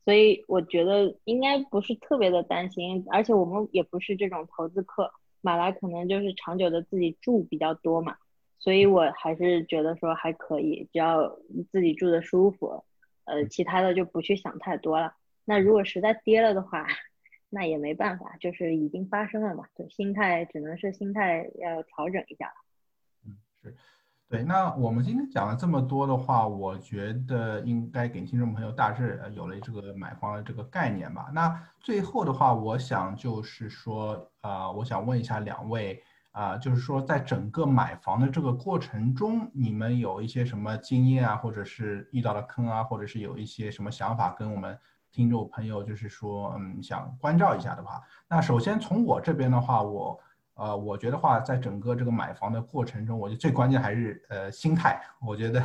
[0.04, 5.12] 所以我觉得应该不是特别的担心，而且我们也不是这种投资客，
[5.42, 8.16] 买来可能就是长久的自己住比较多嘛，
[8.58, 11.38] 所以我还是觉得说还可以，只要
[11.70, 12.82] 自己住的舒服，
[13.26, 15.14] 呃，其他的就不去想太多了。
[15.44, 16.84] 那如果实在跌了的话，
[17.52, 22.54] 那也没办法，就是已经发生了嘛，就心态只能是心态要调整一下了。
[23.26, 23.76] 嗯，是
[24.28, 24.44] 对。
[24.44, 31.28] 那我们今天讲了这么多的话，我觉得应该给听众朋友大致有了这个买房的这个概念吧。
[31.34, 44.78] 那最后的话，我想就是说，啊，我想问一下两位，啊，就是说在整个买房的这个过程中，你们有一些什么经验啊，或者是遇到了坑啊，或者是有一些什么想法跟我们。
[45.12, 50.20] 听众朋友，就是说，嗯，想关照一下的话，那首先从我这边的话，我，
[50.54, 55.00] 呃，我觉得话，在整个这个买房的过程中，我觉得最关键还是呃心态。
[55.20, 55.62] 我觉得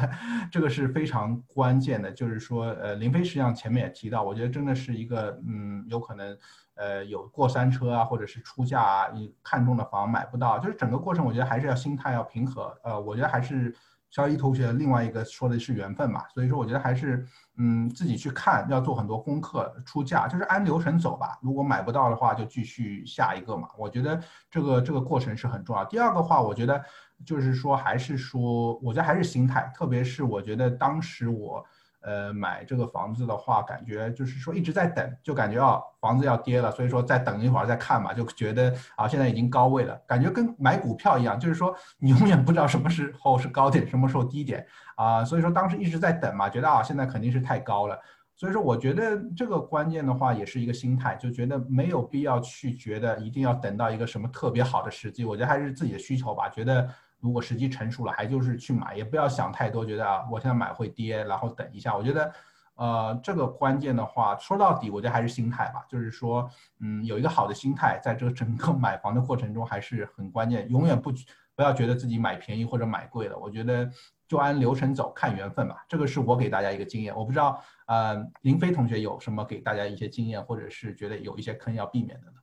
[0.52, 2.12] 这个是非常关键的。
[2.12, 6.38] 就是说，呃，林飞实际上前面也提到，我觉得真的是一个，嗯，有可能，
[6.76, 12.76] 呃，有过山车啊，或者是出价啊，你看中的房买不到，就是整个过程，我觉得还是要心态要平和。
[12.84, 13.76] 呃，我觉得还是。
[14.10, 17.26] 肖一同学，另外一个说的是缘分嘛，所以说我觉得还是，
[17.58, 21.38] 嗯，自己去看，要做很多功课，出价就是按流程走吧。
[21.42, 23.68] 如果买不到的话，就继续下一个嘛。
[23.78, 25.84] 我觉得这个这个过程是很重要。
[25.86, 26.84] 第二个话，我觉得
[27.26, 31.66] 就是说，还是说，我觉得还是心态，特别是我觉得当时我。
[32.06, 44.64] 呃，买这个房子的话，感觉就是说一直在等，就感觉啊房子要跌了，所以说再等一会儿再看嘛，就觉得啊现在已经高位了，感觉跟买股票一样，就是说你永远不知道什么时候是高点，什么时候低点
[44.96, 48.00] 啊，所以说当时一直在等嘛，觉得啊现在肯定是太高了，
[48.36, 56.88] 所以说我觉得这个关键的话也是一个心态，就觉得没有必要去觉得一定要等到一个什么特别好的时机，我觉得还是自己的需求吧，觉得。
[57.20, 61.96] 如果时机成熟了，还就是去买，也不要想太多，觉得啊，我现在买会跌，然后等一下。
[61.96, 62.34] 我觉得，
[62.76, 65.84] 呃，这个关键的话，说到底，我觉得还是心态吧。
[65.90, 66.48] 就是说，
[66.82, 70.70] 嗯，有一个好的心态，在这个整个买房的过程中还是很关键。
[70.70, 71.12] 永远不
[71.56, 73.38] 不要觉得自己买便宜或者买贵了。
[73.38, 73.90] 我觉得
[74.28, 75.84] 就按流程走，看缘分吧。
[75.88, 77.16] 这个是我给大家一个经验。
[77.16, 82.38] 我不知道，呃，林飞同学有什么给大家一些经验，或者是觉得有一些坑要避免的呢？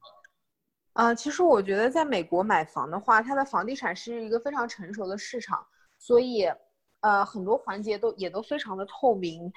[0.95, 5.67] 啊，其实我觉得在美国买房的话，它的房地产是一个非常成熟的市场，
[5.99, 6.47] 所以，
[7.01, 9.51] 呃，很多环节都也都非常的透明。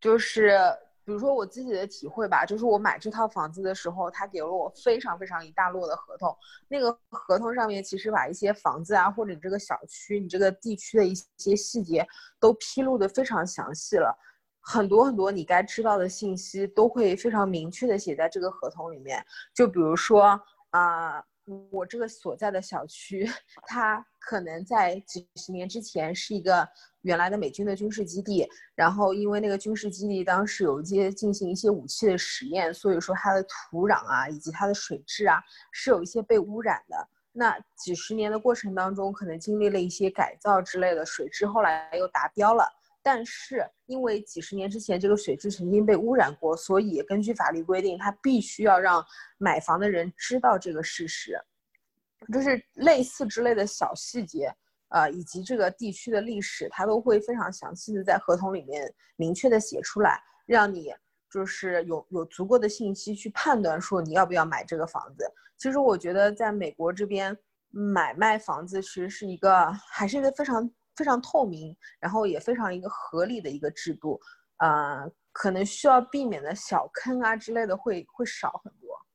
[0.00, 0.58] 就是
[1.04, 6.36] 比如说我自己的体会吧，就是我买这套房子的时候，他给了我非常非常一大摞的合同，
[6.66, 12.04] 那个合同上面其实把一些房子啊，或者你这个小区、你这个地区的一些细节
[12.40, 14.18] 都披露的非常详细了。
[14.70, 19.20] 很多很多你该知道的信息都会非常明确的写在这个合同里面。
[19.52, 20.40] 就比如说
[20.70, 21.20] 啊，
[21.72, 23.28] 我这个所在的小区，
[23.66, 26.68] 它可能在几十年之前是一个
[27.00, 35.42] 原来的美军的军事基地，然后因为那个军事基地当时有一些进行一些武器的实验，所以说它的土壤啊以及它的水质啊
[35.72, 37.08] 是有一些被污染的。
[37.32, 42.64] 那几十年的过程当中，可能经历了一些改造之类的，水质后来又达标了。
[43.02, 49.02] 但是，因为几十年之前这个水质曾经被污染过，所以根据法律规定，他必须要让
[49.38, 51.40] 买房的人知道这个事实。
[52.30, 54.54] 就是类似之类的小细节，
[54.88, 60.92] 呃，以及这个地区的历史，他都会非常详细的在合同里面明确的写出来，让你
[61.32, 65.24] 就是有有足够的信息去判断说你要不要买这个房子。
[65.56, 67.34] 其实我觉得在美国这边
[67.70, 70.70] 买卖房子其实是一个还是一个非常。
[71.00, 74.20] 非常透明，然后也非常一个合理的一个制度，
[74.58, 79.06] 呃，可能需要避免的小坑啊之类的会会少很多。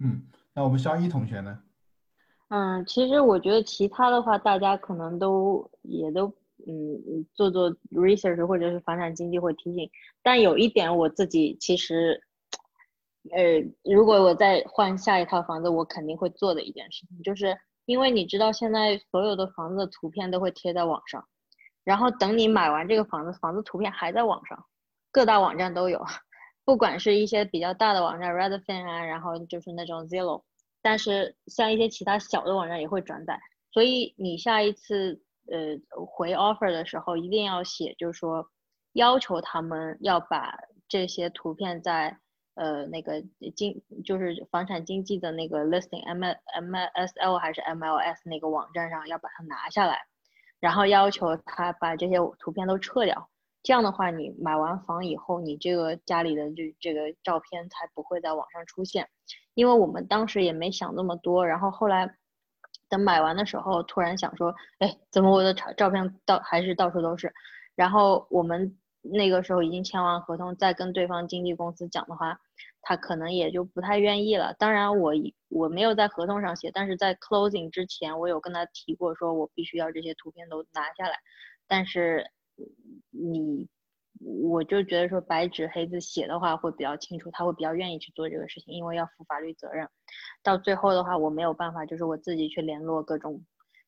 [0.00, 1.62] 嗯，那我们肖一同学呢？
[2.48, 6.26] 嗯，其实我觉得其他的话，大家可能都也都
[6.66, 9.88] 嗯做做 research 或者是房产经济会提醒，
[10.20, 12.20] 但有一点我自己其实，
[13.30, 17.56] 呃，如果我再换下一套房子，我肯定会做的一件事情就是。
[17.88, 21.26] 因为你知道，现在所有的房子的图片都会贴在网上，
[21.84, 24.62] 然后等你买完这个房子，房子图片还在网上，
[25.10, 26.04] 各大网站都有，
[26.66, 30.42] 不管是一些比较大的网站，Redfin 啊，然后就是那种 Zillow，
[30.82, 33.40] 但是像一些其他小的网站也会转载，
[33.72, 38.46] 所以你下一次呃回 offer 的时候，一定要写，就是说
[38.92, 40.54] 要求他们要把
[40.86, 42.18] 这些图片在。
[42.58, 43.22] 呃，那个
[43.54, 49.96] 经就是房产经纪的那个 listing M M S L 还是 M L S 那个网站上要把它拿下来，
[50.58, 53.30] 然后要求他把这些图片都撤掉。
[53.62, 59.08] 这样的话，你买完房以后，你这个家里的这这个照片才不会在网上出现。
[59.54, 62.12] 因为我们当时也没想那么多，然后后来
[62.88, 67.32] 等买完的时候，突然想说，哎，怎么我的照照片到还是到处都是？
[67.76, 68.76] 然后我们。
[69.12, 72.38] 那个时候已经签完合同，再跟对方经纪公司讲的话，
[72.82, 74.54] 他可能也就不太愿意了。
[74.58, 75.12] 当然，我
[75.48, 81.14] 我没有在合同上写，但是在 closing 之前，我有跟他提过，说我必须要这些图片都拿下来。
[81.66, 82.30] 但是
[83.10, 83.68] 你，
[84.50, 89.88] 我就觉得说白纸黑字写的话会比较清楚，他会比较愿意去做这个事情，因为要负法律责任。
[90.42, 93.44] 到最后的话，我没有办法，就是我自己去联络各种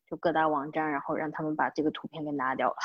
[0.08, 2.76] 就各大网站，然后让他们把这个图片给拿掉了。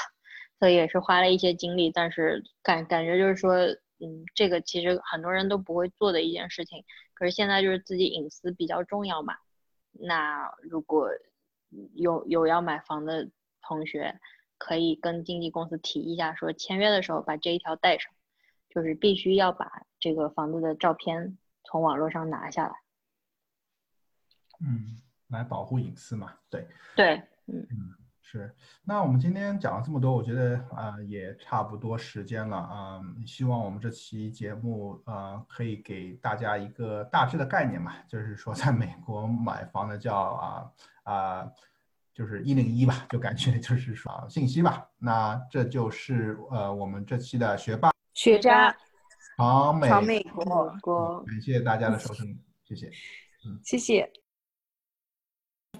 [0.59, 3.55] 所以也是花了一些精力，但是感感觉就是说，
[3.99, 6.83] 嗯，这个其实很多人都不会做的一件事情。
[7.13, 9.35] 可是现在就是自己隐私比较重要嘛。
[9.91, 11.09] 那如果
[11.93, 13.29] 有有要买房的
[13.61, 14.19] 同学，
[14.57, 18.13] 可以跟经纪公司提一下，说签约的时候把这一条带上，
[18.69, 22.75] 就是必须要把这个房子的照片从网络上拿下来。
[24.61, 27.67] 嗯，来保护隐私嘛，对，对，嗯，
[28.35, 28.53] 是。
[28.83, 40.71] 那我们今天讲了这么多，我觉得啊、也差不多时间了啊、希望我们这期节目啊、可以给大家一个大致的概念嘛，就是说在美国买房的叫啊
[41.03, 41.51] 啊、
[42.13, 44.85] 就是一零一吧，就感觉就是说啊信息吧。
[44.97, 48.75] 那这就是呃我们这期的学霸学渣
[49.37, 52.87] 好美闯美国，国感谢大家的收听，谢谢。
[53.45, 54.24] 嗯谢谢。